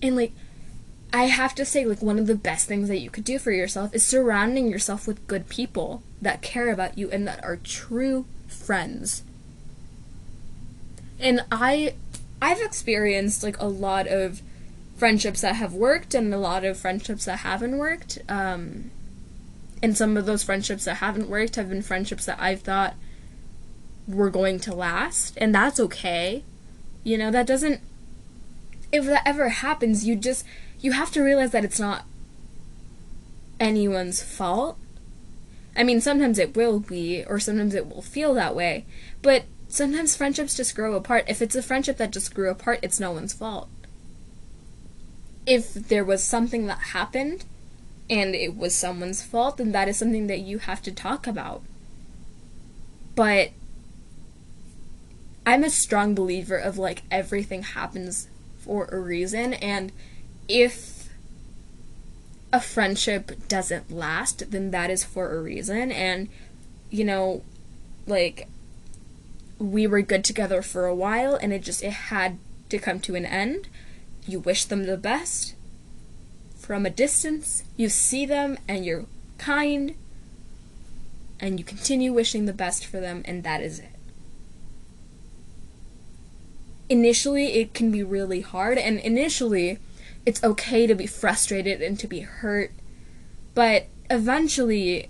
And 0.00 0.16
like 0.16 0.32
I 1.12 1.24
have 1.24 1.54
to 1.56 1.64
say 1.64 1.84
like 1.84 2.02
one 2.02 2.18
of 2.18 2.26
the 2.26 2.34
best 2.34 2.66
things 2.66 2.88
that 2.88 2.98
you 2.98 3.08
could 3.08 3.24
do 3.24 3.38
for 3.38 3.52
yourself 3.52 3.94
is 3.94 4.04
surrounding 4.04 4.68
yourself 4.68 5.06
with 5.06 5.26
good 5.26 5.48
people 5.48 6.02
that 6.20 6.42
care 6.42 6.72
about 6.72 6.98
you 6.98 7.10
and 7.10 7.26
that 7.28 7.42
are 7.44 7.56
true 7.56 8.26
friends. 8.48 9.22
And 11.20 11.44
I 11.52 11.94
I've 12.44 12.60
experienced 12.60 13.42
like 13.42 13.58
a 13.58 13.66
lot 13.66 14.06
of 14.06 14.42
friendships 14.96 15.40
that 15.40 15.56
have 15.56 15.72
worked 15.72 16.12
and 16.12 16.32
a 16.34 16.36
lot 16.36 16.62
of 16.62 16.76
friendships 16.76 17.24
that 17.24 17.38
haven't 17.38 17.78
worked. 17.78 18.18
Um, 18.28 18.90
and 19.82 19.96
some 19.96 20.18
of 20.18 20.26
those 20.26 20.42
friendships 20.42 20.84
that 20.84 20.96
haven't 20.96 21.30
worked 21.30 21.56
have 21.56 21.70
been 21.70 21.80
friendships 21.80 22.26
that 22.26 22.38
I've 22.38 22.60
thought 22.60 22.96
were 24.06 24.28
going 24.28 24.60
to 24.60 24.74
last, 24.74 25.38
and 25.38 25.54
that's 25.54 25.80
okay. 25.80 26.44
You 27.02 27.16
know, 27.16 27.30
that 27.30 27.46
doesn't 27.46 27.80
if 28.92 29.06
that 29.06 29.22
ever 29.24 29.48
happens, 29.48 30.04
you 30.04 30.14
just 30.14 30.44
you 30.82 30.92
have 30.92 31.10
to 31.12 31.22
realize 31.22 31.52
that 31.52 31.64
it's 31.64 31.80
not 31.80 32.04
anyone's 33.58 34.22
fault. 34.22 34.76
I 35.74 35.82
mean, 35.82 36.02
sometimes 36.02 36.38
it 36.38 36.54
will 36.54 36.78
be, 36.78 37.24
or 37.24 37.40
sometimes 37.40 37.74
it 37.74 37.88
will 37.88 38.02
feel 38.02 38.34
that 38.34 38.54
way, 38.54 38.84
but 39.22 39.44
sometimes 39.74 40.16
friendships 40.16 40.56
just 40.56 40.74
grow 40.74 40.94
apart. 40.94 41.24
If 41.28 41.42
it's 41.42 41.56
a 41.56 41.62
friendship 41.62 41.96
that 41.98 42.12
just 42.12 42.34
grew 42.34 42.50
apart, 42.50 42.80
it's 42.82 43.00
no 43.00 43.12
one's 43.12 43.32
fault. 43.32 43.68
If 45.46 45.74
there 45.74 46.04
was 46.04 46.22
something 46.22 46.66
that 46.66 46.78
happened 46.78 47.44
and 48.08 48.34
it 48.34 48.56
was 48.56 48.74
someone's 48.74 49.22
fault, 49.22 49.56
then 49.56 49.72
that 49.72 49.88
is 49.88 49.98
something 49.98 50.26
that 50.28 50.40
you 50.40 50.58
have 50.58 50.82
to 50.82 50.92
talk 50.92 51.26
about. 51.26 51.62
But 53.14 53.50
I'm 55.46 55.64
a 55.64 55.70
strong 55.70 56.14
believer 56.14 56.56
of 56.56 56.78
like 56.78 57.02
everything 57.10 57.62
happens 57.62 58.28
for 58.58 58.86
a 58.86 58.98
reason 58.98 59.52
and 59.54 59.92
if 60.48 61.10
a 62.52 62.60
friendship 62.60 63.46
doesn't 63.48 63.90
last 63.90 64.50
then 64.50 64.70
that 64.70 64.88
is 64.88 65.04
for 65.04 65.36
a 65.36 65.42
reason 65.42 65.92
and 65.92 66.28
you 66.90 67.04
know 67.04 67.42
like 68.06 68.48
we 69.58 69.86
were 69.86 70.02
good 70.02 70.24
together 70.24 70.62
for 70.62 70.86
a 70.86 70.94
while 70.94 71.36
and 71.36 71.52
it 71.52 71.62
just 71.62 71.82
it 71.82 71.92
had 71.92 72.38
to 72.68 72.78
come 72.78 73.00
to 73.00 73.14
an 73.14 73.24
end. 73.24 73.68
You 74.26 74.40
wish 74.40 74.64
them 74.64 74.84
the 74.84 74.96
best. 74.96 75.54
From 76.58 76.86
a 76.86 76.90
distance 76.90 77.64
you 77.76 77.88
see 77.88 78.26
them 78.26 78.58
and 78.66 78.84
you're 78.84 79.06
kind 79.38 79.94
and 81.40 81.58
you 81.58 81.64
continue 81.64 82.12
wishing 82.12 82.46
the 82.46 82.52
best 82.52 82.86
for 82.86 83.00
them 83.00 83.22
and 83.24 83.42
that 83.42 83.62
is 83.62 83.78
it. 83.78 83.90
Initially 86.88 87.54
it 87.54 87.74
can 87.74 87.90
be 87.90 88.02
really 88.02 88.40
hard 88.40 88.78
and 88.78 88.98
initially 88.98 89.78
it's 90.26 90.42
okay 90.42 90.86
to 90.86 90.94
be 90.94 91.06
frustrated 91.06 91.82
and 91.82 91.98
to 91.98 92.06
be 92.06 92.20
hurt 92.20 92.70
but 93.54 93.86
eventually 94.10 95.08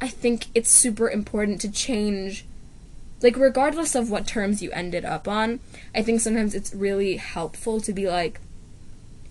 i 0.00 0.08
think 0.08 0.46
it's 0.54 0.70
super 0.70 1.10
important 1.10 1.60
to 1.60 1.70
change 1.70 2.44
like 3.22 3.36
regardless 3.36 3.94
of 3.94 4.10
what 4.10 4.26
terms 4.26 4.62
you 4.62 4.70
ended 4.72 5.04
up 5.04 5.26
on 5.26 5.60
i 5.94 6.02
think 6.02 6.20
sometimes 6.20 6.54
it's 6.54 6.74
really 6.74 7.16
helpful 7.16 7.80
to 7.80 7.92
be 7.92 8.08
like 8.08 8.40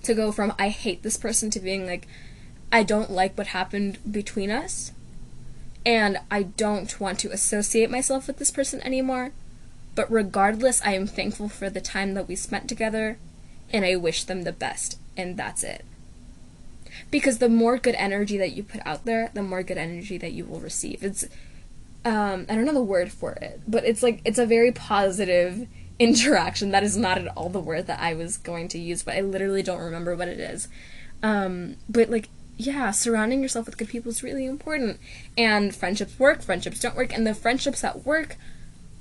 to 0.03 0.13
go 0.13 0.31
from 0.31 0.53
i 0.59 0.69
hate 0.69 1.03
this 1.03 1.17
person 1.17 1.49
to 1.49 1.59
being 1.59 1.85
like 1.85 2.07
i 2.71 2.83
don't 2.83 3.11
like 3.11 3.37
what 3.37 3.47
happened 3.47 3.97
between 4.09 4.51
us 4.51 4.91
and 5.85 6.17
i 6.29 6.43
don't 6.43 6.99
want 6.99 7.19
to 7.19 7.31
associate 7.31 7.89
myself 7.89 8.27
with 8.27 8.37
this 8.37 8.51
person 8.51 8.81
anymore 8.81 9.31
but 9.97 10.11
regardless, 10.11 10.79
I 10.85 10.91
am 10.91 11.07
thankful 11.07 11.49
for 11.49 11.71
the 11.71 11.81
time 11.81 12.13
that 12.13 12.27
we 12.27 12.35
spent 12.35 12.69
together, 12.69 13.17
and 13.73 13.83
I 13.83 13.95
wish 13.95 14.25
them 14.25 14.43
the 14.43 14.51
best, 14.51 14.99
and 15.17 15.35
that's 15.35 15.63
it. 15.63 15.83
Because 17.09 17.39
the 17.39 17.49
more 17.49 17.79
good 17.79 17.95
energy 17.95 18.37
that 18.37 18.51
you 18.51 18.61
put 18.61 18.85
out 18.85 19.05
there, 19.05 19.31
the 19.33 19.41
more 19.41 19.63
good 19.63 19.79
energy 19.79 20.19
that 20.19 20.33
you 20.33 20.45
will 20.45 20.59
receive. 20.59 21.03
It's, 21.03 21.25
um, 22.07 22.45
I 22.47 22.55
don't 22.55 22.65
know 22.65 22.73
the 22.73 22.81
word 22.81 23.11
for 23.11 23.33
it, 23.33 23.59
but 23.67 23.83
it's 23.83 24.01
like, 24.01 24.21
it's 24.23 24.39
a 24.39 24.45
very 24.45 24.71
positive 24.71 25.67
interaction. 25.99 26.71
That 26.71 26.83
is 26.83 26.95
not 26.95 27.17
at 27.17 27.27
all 27.35 27.49
the 27.49 27.59
word 27.59 27.87
that 27.87 27.99
I 27.99 28.13
was 28.13 28.37
going 28.37 28.69
to 28.69 28.79
use, 28.79 29.03
but 29.03 29.15
I 29.15 29.21
literally 29.21 29.61
don't 29.61 29.81
remember 29.81 30.15
what 30.15 30.29
it 30.29 30.39
is. 30.39 30.69
Um, 31.21 31.75
but 31.89 32.09
like, 32.09 32.29
yeah, 32.55 32.91
surrounding 32.91 33.41
yourself 33.41 33.65
with 33.65 33.77
good 33.77 33.89
people 33.89 34.09
is 34.09 34.23
really 34.23 34.45
important. 34.45 34.99
And 35.37 35.75
friendships 35.75 36.17
work, 36.17 36.41
friendships 36.41 36.79
don't 36.79 36.95
work, 36.95 37.13
and 37.13 37.27
the 37.27 37.33
friendships 37.33 37.81
that 37.81 38.05
work 38.05 38.37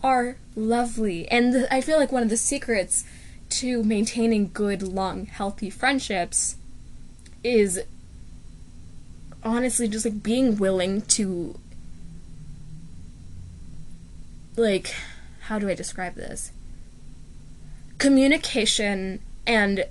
are 0.03 0.37
lovely. 0.57 1.29
And 1.29 1.69
I 1.71 1.81
feel 1.81 1.99
like 1.99 2.11
one 2.11 2.25
of 2.25 2.29
the 2.29 2.37
secrets 2.37 3.05
to 3.51 3.85
maintaining 3.85 4.51
good, 4.53 4.83
long, 4.83 5.27
healthy 5.27 5.71
friendships 5.71 6.57
is 7.45 7.81
honestly 9.45 9.87
just 9.87 10.05
like 10.05 10.25
being 10.25 10.57
willing 10.57 11.03
to 11.03 11.59
like 14.57 14.95
how 15.42 15.59
do 15.59 15.69
I 15.69 15.75
describe 15.75 16.14
this? 16.16 16.51
Communication 17.99 19.21
and 19.47 19.85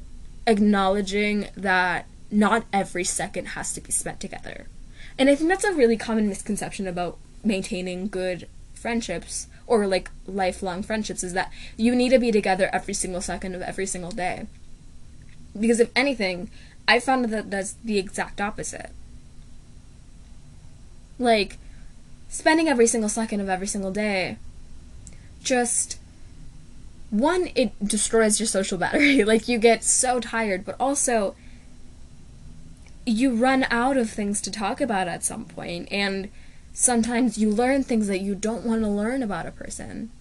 acknowledging 0.45 1.47
that 1.55 2.05
not 2.29 2.65
every 2.73 3.05
second 3.05 3.49
has 3.49 3.73
to 3.73 3.81
be 3.81 3.91
spent 3.91 4.19
together. 4.19 4.67
And 5.17 5.29
I 5.29 5.35
think 5.35 5.49
that's 5.49 5.63
a 5.63 5.73
really 5.73 5.95
common 5.95 6.27
misconception 6.27 6.87
about 6.87 7.17
maintaining 7.43 8.09
good 8.09 8.49
friendships 8.73 9.47
or 9.65 9.87
like 9.87 10.11
lifelong 10.27 10.83
friendships 10.83 11.23
is 11.23 11.33
that 11.33 11.51
you 11.77 11.95
need 11.95 12.09
to 12.09 12.19
be 12.19 12.31
together 12.31 12.69
every 12.73 12.93
single 12.93 13.21
second 13.21 13.55
of 13.55 13.61
every 13.61 13.85
single 13.85 14.11
day. 14.11 14.45
Because 15.57 15.79
if 15.79 15.89
anything, 15.95 16.49
I 16.87 16.99
found 16.99 17.25
that 17.25 17.49
that's 17.49 17.75
the 17.83 17.97
exact 17.97 18.41
opposite. 18.41 18.91
Like, 21.17 21.57
spending 22.27 22.67
every 22.67 22.87
single 22.87 23.09
second 23.09 23.39
of 23.39 23.47
every 23.47 23.67
single 23.67 23.91
day 23.91 24.37
just 25.45 25.97
one 27.09 27.49
it 27.55 27.71
destroys 27.87 28.39
your 28.39 28.47
social 28.47 28.77
battery 28.77 29.23
like 29.31 29.47
you 29.47 29.57
get 29.57 29.83
so 29.83 30.19
tired 30.19 30.65
but 30.65 30.75
also 30.79 31.35
you 33.05 33.35
run 33.35 33.65
out 33.69 33.97
of 33.97 34.09
things 34.09 34.41
to 34.41 34.51
talk 34.51 34.81
about 34.81 35.07
at 35.07 35.23
some 35.23 35.45
point 35.45 35.87
and 35.91 36.29
sometimes 36.75 37.37
you 37.37 37.49
learn 37.49 37.83
things 37.83 38.07
that 38.07 38.19
you 38.19 38.35
don't 38.35 38.65
want 38.65 38.81
to 38.81 38.89
learn 38.89 39.23
about 39.23 39.45
a 39.45 39.51
person. 39.51 40.11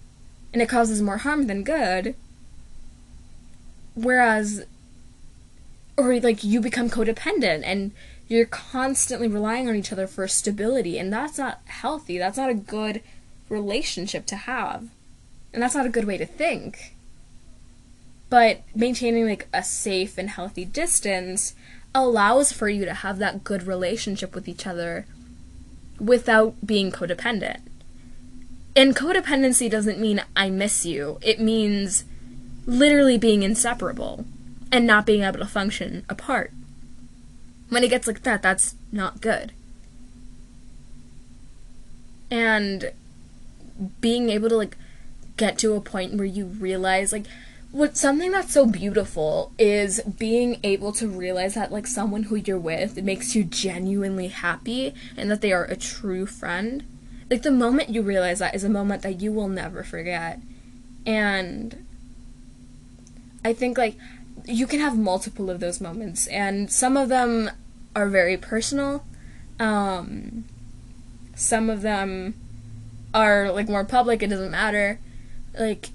And 0.53 0.61
it 0.61 0.69
causes 0.69 1.01
more 1.01 1.17
harm 1.17 1.47
than 1.47 1.63
good. 1.63 2.15
Whereas 3.93 4.65
or 5.97 6.19
like 6.19 6.43
you 6.43 6.61
become 6.61 6.89
codependent 6.89 7.63
and 7.65 7.91
you're 8.27 8.45
constantly 8.45 9.27
relying 9.27 9.69
on 9.69 9.75
each 9.75 9.91
other 9.91 10.07
for 10.07 10.27
stability 10.27 10.97
and 10.97 11.13
that's 11.13 11.37
not 11.37 11.61
healthy 11.67 12.17
that's 12.17 12.35
not 12.35 12.49
a 12.49 12.53
good 12.53 13.01
relationship 13.47 14.25
to 14.25 14.35
have 14.35 14.89
and 15.55 15.63
that's 15.63 15.73
not 15.73 15.85
a 15.85 15.89
good 15.89 16.05
way 16.05 16.17
to 16.17 16.25
think. 16.25 16.95
But 18.29 18.61
maintaining 18.75 19.25
like 19.25 19.47
a 19.53 19.63
safe 19.63 20.17
and 20.17 20.29
healthy 20.29 20.65
distance 20.65 21.55
allows 21.93 22.51
for 22.51 22.67
you 22.67 22.83
to 22.83 22.93
have 22.93 23.19
that 23.19 23.45
good 23.45 23.63
relationship 23.63 24.35
with 24.35 24.49
each 24.49 24.67
other 24.67 25.05
without 25.97 26.67
being 26.67 26.91
codependent. 26.91 27.61
And 28.75 28.93
codependency 28.93 29.71
doesn't 29.71 29.97
mean 29.97 30.21
i 30.35 30.49
miss 30.49 30.85
you. 30.85 31.19
It 31.21 31.39
means 31.39 32.03
literally 32.65 33.17
being 33.17 33.41
inseparable 33.41 34.25
and 34.73 34.85
not 34.85 35.05
being 35.05 35.23
able 35.23 35.39
to 35.39 35.45
function 35.45 36.05
apart. 36.09 36.51
When 37.69 37.85
it 37.85 37.89
gets 37.89 38.07
like 38.07 38.23
that, 38.23 38.41
that's 38.41 38.75
not 38.91 39.21
good. 39.21 39.53
And 42.29 42.91
being 44.01 44.29
able 44.29 44.49
to 44.49 44.57
like 44.57 44.75
get 45.37 45.57
to 45.59 45.73
a 45.73 45.81
point 45.81 46.13
where 46.13 46.25
you 46.25 46.45
realize 46.45 47.11
like 47.11 47.25
what 47.71 47.97
something 47.97 48.31
that's 48.31 48.53
so 48.53 48.65
beautiful 48.65 49.51
is 49.59 49.99
being 50.01 50.59
able 50.63 50.93
to 50.93 51.07
realize 51.07 51.55
that 51.55 51.71
like 51.71 51.85
someone 51.85 52.23
who 52.23 52.35
you're 52.35 52.57
with 52.57 52.97
it 52.97 53.03
makes 53.03 53.35
you 53.35 53.43
genuinely 53.43 54.29
happy 54.29 54.93
and 55.17 55.29
that 55.29 55.41
they 55.41 55.51
are 55.51 55.65
a 55.65 55.75
true 55.75 56.25
friend. 56.25 56.83
Like 57.29 57.41
the 57.41 57.51
moment 57.51 57.89
you 57.89 58.01
realize 58.01 58.39
that 58.39 58.55
is 58.55 58.63
a 58.63 58.69
moment 58.69 59.01
that 59.01 59.19
you 59.19 59.31
will 59.33 59.49
never 59.49 59.83
forget. 59.83 60.39
And 61.05 61.85
I 63.43 63.53
think 63.53 63.77
like 63.77 63.97
you 64.45 64.67
can 64.67 64.79
have 64.79 64.97
multiple 64.97 65.49
of 65.49 65.59
those 65.59 65.81
moments, 65.81 66.27
and 66.27 66.71
some 66.71 66.97
of 66.97 67.09
them 67.09 67.51
are 67.95 68.07
very 68.07 68.37
personal. 68.37 69.05
Um, 69.59 70.45
some 71.35 71.69
of 71.69 71.81
them 71.81 72.35
are 73.13 73.51
like 73.51 73.67
more 73.67 73.85
public. 73.85 74.21
It 74.21 74.27
doesn't 74.27 74.51
matter. 74.51 74.99
Like 75.57 75.89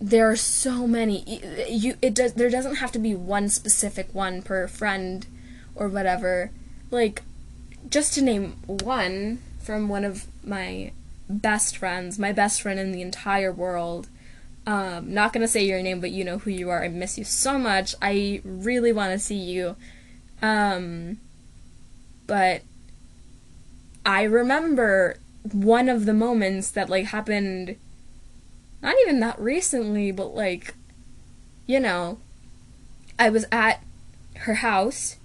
there 0.00 0.30
are 0.30 0.36
so 0.36 0.86
many. 0.86 1.42
You 1.68 1.96
it 2.00 2.14
does. 2.14 2.34
There 2.34 2.50
doesn't 2.50 2.76
have 2.76 2.92
to 2.92 2.98
be 2.98 3.14
one 3.14 3.48
specific 3.48 4.14
one 4.14 4.42
per 4.42 4.66
friend 4.66 5.26
or 5.74 5.88
whatever. 5.88 6.50
Like 6.90 7.22
just 7.88 8.14
to 8.14 8.22
name 8.22 8.52
one 8.66 9.40
from 9.58 9.88
one 9.88 10.04
of 10.04 10.26
my 10.44 10.92
best 11.28 11.76
friends, 11.76 12.18
my 12.18 12.32
best 12.32 12.62
friend 12.62 12.80
in 12.80 12.92
the 12.92 13.02
entire 13.02 13.52
world. 13.52 14.08
Um, 14.66 15.12
not 15.12 15.32
gonna 15.32 15.48
say 15.48 15.64
your 15.64 15.82
name, 15.82 16.00
but 16.00 16.10
you 16.10 16.24
know 16.24 16.38
who 16.38 16.50
you 16.50 16.70
are. 16.70 16.82
I 16.82 16.88
miss 16.88 17.18
you 17.18 17.24
so 17.24 17.58
much. 17.58 17.94
I 18.00 18.40
really 18.44 18.92
want 18.92 19.12
to 19.12 19.18
see 19.18 19.36
you. 19.36 19.76
Um, 20.42 21.18
but 22.26 22.62
I 24.04 24.22
remember 24.22 25.16
one 25.52 25.88
of 25.88 26.06
the 26.06 26.14
moments 26.14 26.70
that 26.70 26.88
like 26.88 27.06
happened 27.06 27.76
not 28.82 28.94
even 29.02 29.20
that 29.20 29.38
recently, 29.38 30.12
but 30.12 30.34
like 30.34 30.74
you 31.66 31.80
know, 31.80 32.18
I 33.18 33.28
was 33.30 33.44
at 33.52 33.82
her 34.36 34.54
house 34.54 35.16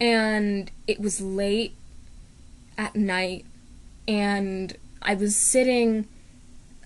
and 0.00 0.70
it 0.86 1.00
was 1.00 1.20
late 1.20 1.74
at 2.76 2.96
night 2.96 3.44
and 4.08 4.76
I 5.02 5.14
was 5.14 5.36
sitting 5.36 6.08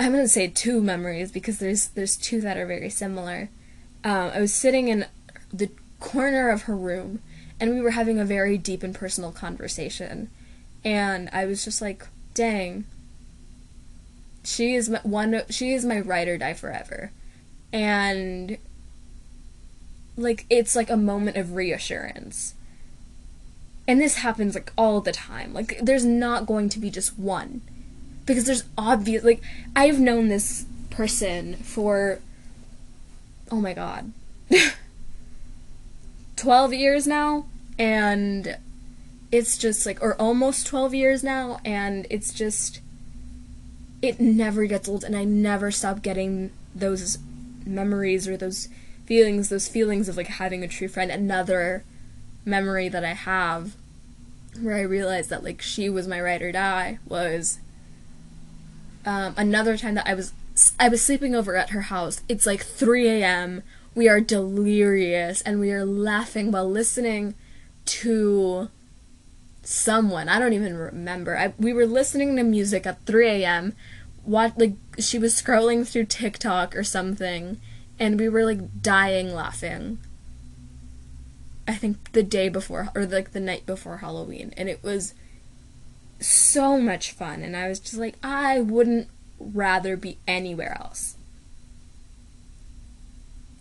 I'm 0.01 0.12
gonna 0.12 0.29
say 0.29 0.49
two 0.49 0.81
memories 0.81 1.31
because 1.31 1.59
there's 1.59 1.88
there's 1.88 2.16
two 2.16 2.40
that 2.40 2.57
are 2.57 2.66
very 2.66 2.88
similar. 2.88 3.51
Um, 4.03 4.31
I 4.35 4.40
was 4.40 4.53
sitting 4.53 4.88
in 4.88 5.05
the 5.53 5.70
corner 6.01 6.49
of 6.49 6.62
her 6.62 6.75
room, 6.75 7.20
and 7.61 7.70
we 7.70 7.83
were 7.83 7.90
having 7.90 8.18
a 8.18 8.25
very 8.25 8.57
deep 8.57 8.83
and 8.83 8.94
personal 8.94 9.31
conversation, 9.31 10.31
and 10.83 11.29
I 11.35 11.44
was 11.44 11.62
just 11.66 11.83
like, 11.83 12.07
"Dang, 12.33 12.87
she 14.44 14.74
is 14.74 14.88
my, 14.88 15.00
one. 15.03 15.42
She 15.50 15.72
is 15.72 15.85
my 15.85 16.00
ride 16.00 16.29
or 16.29 16.38
die 16.38 16.55
forever," 16.55 17.11
and 17.72 18.59
like 20.16 20.46
it's 20.50 20.76
like 20.76 20.90
a 20.90 20.96
moment 20.96 21.37
of 21.37 21.55
reassurance. 21.55 22.55
And 23.88 24.00
this 24.00 24.16
happens 24.16 24.55
like 24.55 24.72
all 24.79 25.00
the 25.00 25.12
time. 25.12 25.53
Like 25.53 25.79
there's 25.83 26.05
not 26.05 26.46
going 26.46 26.68
to 26.70 26.79
be 26.79 26.90
just 26.90 27.18
one 27.18 27.62
because 28.31 28.44
there's 28.44 28.64
obvious 28.79 29.24
like 29.24 29.42
I've 29.74 29.98
known 29.98 30.29
this 30.29 30.64
person 30.90 31.57
for 31.57 32.20
oh 33.50 33.61
my 33.61 33.72
god 33.72 34.12
12 36.37 36.72
years 36.72 37.07
now 37.07 37.46
and 37.79 38.57
it's 39.33 39.59
just 39.59 39.85
like 39.85 40.00
or 40.03 40.14
almost 40.14 40.66
12 40.66 40.94
years 40.94 41.24
now 41.24 41.61
and 41.64 42.07
it's 42.11 42.33
just 42.33 42.81
it 44.03 44.21
never 44.21 44.67
gets 44.67 44.89
old 44.89 45.05
and 45.05 45.17
I 45.17 45.25
never 45.25 45.71
stop 45.71 46.03
getting 46.03 46.51
those 46.75 47.19
memories 47.67 48.27
or 48.27 48.37
those 48.37 48.69
feelings 49.07 49.49
those 49.49 49.69
feelings 49.69 50.09
of 50.09 50.17
like 50.17 50.29
having 50.29 50.63
a 50.63 50.69
true 50.69 50.89
friend 50.89 51.11
another 51.11 51.85
memory 52.45 52.89
that 52.89 53.05
I 53.05 53.13
have 53.13 53.75
where 54.61 54.77
I 54.77 54.83
realized 54.83 55.31
that 55.31 55.45
like 55.45 55.61
she 55.61 55.89
was 55.89 56.09
my 56.09 56.21
ride 56.21 56.43
or 56.43 56.53
die 56.53 56.99
was 57.07 57.59
um, 59.05 59.35
another 59.37 59.77
time 59.77 59.95
that 59.95 60.07
I 60.07 60.15
was 60.15 60.33
I 60.79 60.89
was 60.89 61.03
sleeping 61.03 61.35
over 61.35 61.57
at 61.57 61.71
her 61.71 61.83
house. 61.83 62.21
It's 62.29 62.47
like 62.47 62.63
3 62.63 63.09
a.m. 63.09 63.63
We 63.95 64.09
are 64.09 64.21
delirious 64.21 65.41
and 65.43 65.59
we 65.59 65.73
are 65.73 65.85
laughing 65.85 66.53
while 66.53 66.69
listening 66.69 67.35
to 67.87 68.69
someone. 69.62 70.29
I 70.29 70.38
don't 70.38 70.53
even 70.53 70.77
remember. 70.77 71.37
I, 71.37 71.53
we 71.59 71.73
were 71.73 71.87
listening 71.87 72.37
to 72.37 72.42
music 72.42 72.87
at 72.87 73.05
3 73.05 73.29
a.m. 73.29 73.75
What 74.25 74.59
like 74.59 74.75
she 74.99 75.18
was 75.18 75.40
scrolling 75.40 75.87
through 75.87 76.07
TikTok 76.07 76.77
or 76.77 76.85
something, 76.85 77.61
and 77.99 78.18
we 78.18 78.29
were 78.29 78.44
like 78.44 78.83
dying 78.83 79.35
laughing. 79.35 79.99
I 81.66 81.75
think 81.75 82.12
the 82.12 82.23
day 82.23 82.49
before 82.49 82.88
or 82.94 83.07
like 83.07 83.33
the 83.33 83.40
night 83.40 83.66
before 83.66 83.99
Halloween, 83.99 84.53
and 84.57 84.68
it 84.68 84.83
was 84.83 85.14
so 86.20 86.79
much 86.79 87.12
fun 87.12 87.42
and 87.42 87.57
I 87.57 87.68
was 87.68 87.81
just 87.81 87.94
like 87.94 88.16
I 88.23 88.61
wouldn't 88.61 89.09
rather 89.38 89.96
be 89.96 90.18
anywhere 90.29 90.77
else. 90.79 91.16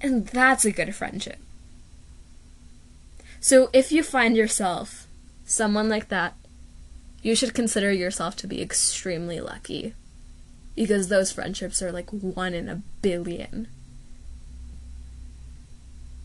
And 0.02 0.28
that's 0.28 0.66
a 0.66 0.72
good 0.72 0.96
friendship. 0.96 1.40
So 3.40 3.70
if 3.74 3.92
you 3.92 4.04
find 4.04 4.36
yourself 4.36 5.08
someone 5.50 5.90
like 5.90 6.10
that, 6.10 6.36
you 7.22 7.36
should 7.36 7.54
consider 7.54 7.92
yourself 7.92 8.36
to 8.38 8.48
be 8.48 8.62
extremely 8.62 9.42
lucky 9.42 9.94
because 10.76 11.08
those 11.08 11.32
friendships 11.32 11.82
are 11.82 11.92
like 11.92 12.10
one 12.12 12.54
in 12.54 12.70
a 12.70 12.82
billion. 13.02 13.68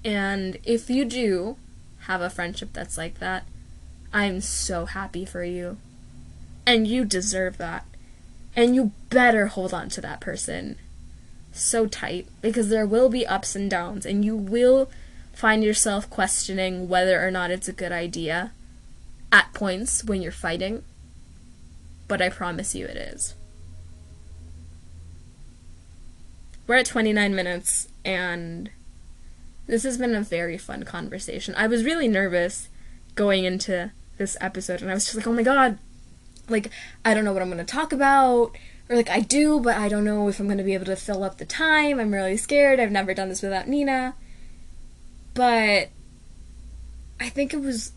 And 0.04 0.58
if 0.62 0.90
you 0.90 1.04
do 1.06 1.56
have 2.00 2.20
a 2.20 2.30
friendship 2.30 2.70
that's 2.72 2.98
like 2.98 3.18
that, 3.18 3.46
I'm 4.12 4.42
so 4.42 4.84
happy 4.84 5.24
for 5.24 5.42
you. 5.42 5.78
And 6.66 6.86
you 6.86 7.04
deserve 7.04 7.56
that. 7.56 7.86
And 8.54 8.76
you 8.76 8.92
better 9.08 9.46
hold 9.46 9.74
on 9.74 9.88
to 9.90 10.00
that 10.02 10.20
person 10.20 10.76
so 11.50 11.86
tight 11.86 12.28
because 12.42 12.68
there 12.68 12.86
will 12.86 13.08
be 13.08 13.26
ups 13.26 13.56
and 13.56 13.70
downs 13.70 14.04
and 14.04 14.24
you 14.24 14.36
will 14.36 14.90
find 15.32 15.64
yourself 15.64 16.10
questioning 16.10 16.88
whether 16.88 17.26
or 17.26 17.30
not 17.30 17.50
it's 17.50 17.68
a 17.68 17.72
good 17.72 17.92
idea 17.92 18.52
at 19.34 19.52
points 19.52 20.04
when 20.04 20.22
you're 20.22 20.30
fighting. 20.30 20.84
But 22.06 22.22
I 22.22 22.28
promise 22.28 22.74
you 22.74 22.86
it 22.86 22.96
is. 22.96 23.34
We're 26.68 26.76
at 26.76 26.86
29 26.86 27.34
minutes 27.34 27.88
and 28.04 28.70
this 29.66 29.82
has 29.82 29.98
been 29.98 30.14
a 30.14 30.20
very 30.20 30.56
fun 30.56 30.84
conversation. 30.84 31.54
I 31.56 31.66
was 31.66 31.84
really 31.84 32.06
nervous 32.06 32.68
going 33.16 33.44
into 33.44 33.90
this 34.18 34.36
episode 34.40 34.80
and 34.80 34.90
I 34.90 34.94
was 34.94 35.06
just 35.06 35.16
like, 35.16 35.26
"Oh 35.26 35.32
my 35.32 35.42
god, 35.42 35.78
like 36.48 36.70
I 37.04 37.12
don't 37.12 37.24
know 37.24 37.32
what 37.32 37.42
I'm 37.42 37.50
to 37.58 37.64
talk 37.64 37.92
about 37.92 38.52
or 38.88 38.96
like 38.96 39.10
I 39.10 39.20
do, 39.20 39.58
but 39.58 39.76
I 39.76 39.88
don't 39.88 40.04
know 40.04 40.28
if 40.28 40.38
I'm 40.38 40.46
to 40.58 40.62
be 40.64 40.74
able 40.74 40.86
to 40.86 40.96
fill 40.96 41.24
up 41.24 41.38
the 41.38 41.44
time. 41.44 41.98
I'm 41.98 42.14
really 42.14 42.36
scared. 42.36 42.78
I've 42.78 42.92
never 42.92 43.14
done 43.14 43.30
this 43.30 43.42
without 43.42 43.66
Nina. 43.66 44.14
But 45.34 45.88
I 47.18 47.28
think 47.30 47.52
it 47.52 47.60
was 47.60 47.92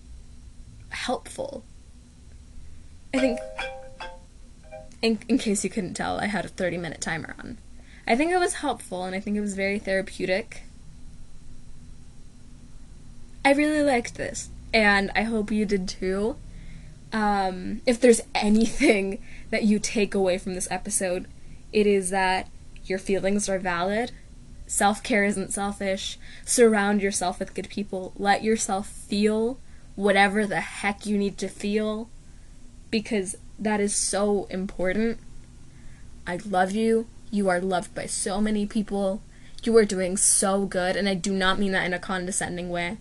helpful. 0.90 1.64
I 3.14 3.20
think 3.20 3.40
in 5.02 5.20
in 5.28 5.38
case 5.38 5.64
you 5.64 5.70
couldn't 5.70 5.94
tell, 5.94 6.20
I 6.20 6.26
had 6.26 6.46
a 6.46 6.50
30 6.50 6.78
minute 6.78 7.02
timer 7.02 7.36
on. 7.40 7.58
I 8.08 8.16
think 8.16 8.32
it 8.32 8.40
was 8.40 8.56
helpful 8.56 9.04
and 9.04 9.16
I 9.16 9.20
think 9.20 9.36
it 9.38 9.42
was 9.42 9.56
very 9.56 9.80
therapeutic. 9.80 10.64
I 13.44 13.54
really 13.54 13.84
liked 13.84 14.16
this 14.16 14.50
and 14.74 15.12
I 15.16 15.24
hope 15.24 15.52
you 15.52 15.66
did 15.66 15.88
too 15.88 16.36
um, 17.14 17.82
if 17.86 18.00
there's 18.00 18.22
anything 18.36 19.24
that 19.50 19.64
you 19.64 19.80
take 19.80 20.14
away 20.14 20.38
from 20.38 20.56
this 20.56 20.68
episode, 20.70 21.28
it 21.72 21.88
is 21.88 22.10
that 22.10 22.50
your 22.86 23.00
feelings 23.00 23.50
are 23.50 23.60
valid, 23.60 24.12
self 24.66 25.04
care 25.04 25.24
isn't 25.24 25.54
selfish. 25.54 26.18
Surround 26.46 27.02
yourself 27.02 27.40
with 27.40 27.54
good 27.54 27.70
people. 27.70 28.14
Let 28.18 28.44
yourself 28.44 28.88
feel 28.88 29.60
whatever 29.98 30.46
the 30.46 30.62
heck 30.62 31.06
you 31.08 31.18
need 31.18 31.38
to 31.40 31.50
feel 31.50 32.08
because 32.92 33.36
that 33.60 33.82
is 33.82 33.96
so 33.96 34.46
important. 34.50 35.18
I 36.26 36.38
love 36.48 36.72
you. 36.72 37.08
You 37.32 37.50
are 37.50 37.60
loved 37.60 37.94
by 37.94 38.06
so 38.06 38.40
many 38.40 38.66
people. 38.66 39.22
You 39.64 39.76
are 39.76 39.86
doing 39.86 40.16
so 40.16 40.66
good, 40.66 40.96
and 40.96 41.10
I 41.10 41.16
do 41.16 41.34
not 41.34 41.60
mean 41.60 41.72
that 41.74 41.86
in 41.86 41.94
a 41.94 42.00
condescending 42.00 42.70
way. 42.70 42.98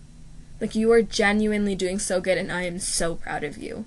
Like, 0.59 0.75
you 0.75 0.91
are 0.91 1.03
genuinely 1.03 1.75
doing 1.75 1.99
so 1.99 2.19
good, 2.19 2.37
and 2.37 2.51
I 2.51 2.63
am 2.63 2.79
so 2.79 3.15
proud 3.15 3.43
of 3.43 3.57
you. 3.57 3.85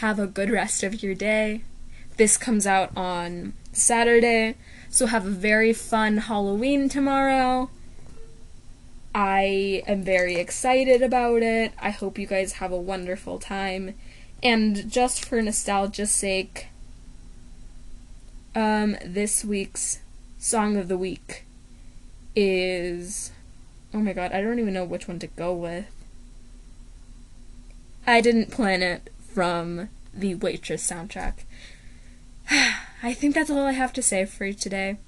Have 0.00 0.18
a 0.18 0.26
good 0.26 0.50
rest 0.50 0.82
of 0.82 1.02
your 1.02 1.14
day. 1.14 1.60
This 2.16 2.38
comes 2.38 2.66
out 2.66 2.90
on 2.96 3.52
Saturday, 3.72 4.56
so 4.88 5.06
have 5.06 5.26
a 5.26 5.30
very 5.30 5.74
fun 5.74 6.16
Halloween 6.16 6.88
tomorrow. 6.88 7.68
I 9.16 9.82
am 9.86 10.02
very 10.02 10.34
excited 10.34 11.00
about 11.00 11.42
it. 11.42 11.72
I 11.80 11.88
hope 11.88 12.18
you 12.18 12.26
guys 12.26 12.52
have 12.52 12.70
a 12.70 12.76
wonderful 12.76 13.38
time. 13.38 13.94
And 14.42 14.90
just 14.90 15.24
for 15.24 15.40
nostalgia's 15.40 16.10
sake, 16.10 16.66
um, 18.54 18.98
this 19.02 19.42
week's 19.42 20.00
song 20.38 20.76
of 20.76 20.88
the 20.88 20.98
week 20.98 21.46
is. 22.34 23.32
Oh 23.94 24.00
my 24.00 24.12
god, 24.12 24.32
I 24.32 24.42
don't 24.42 24.58
even 24.58 24.74
know 24.74 24.84
which 24.84 25.08
one 25.08 25.18
to 25.20 25.28
go 25.28 25.54
with. 25.54 25.86
I 28.06 28.20
didn't 28.20 28.50
plan 28.50 28.82
it 28.82 29.10
from 29.32 29.88
the 30.12 30.34
Waitress 30.34 30.86
soundtrack. 30.86 31.36
I 33.02 33.14
think 33.14 33.34
that's 33.34 33.48
all 33.48 33.64
I 33.64 33.72
have 33.72 33.94
to 33.94 34.02
say 34.02 34.26
for 34.26 34.44
you 34.44 34.52
today. 34.52 34.98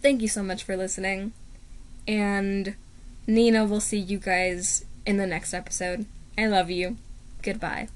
Thank 0.00 0.22
you 0.22 0.28
so 0.28 0.42
much 0.42 0.64
for 0.64 0.76
listening. 0.76 1.34
And 2.08 2.74
Nina 3.26 3.64
will 3.64 3.80
see 3.80 3.98
you 3.98 4.18
guys 4.18 4.84
in 5.06 5.16
the 5.16 5.26
next 5.26 5.54
episode. 5.54 6.06
I 6.36 6.46
love 6.46 6.70
you. 6.70 6.96
Goodbye. 7.42 7.88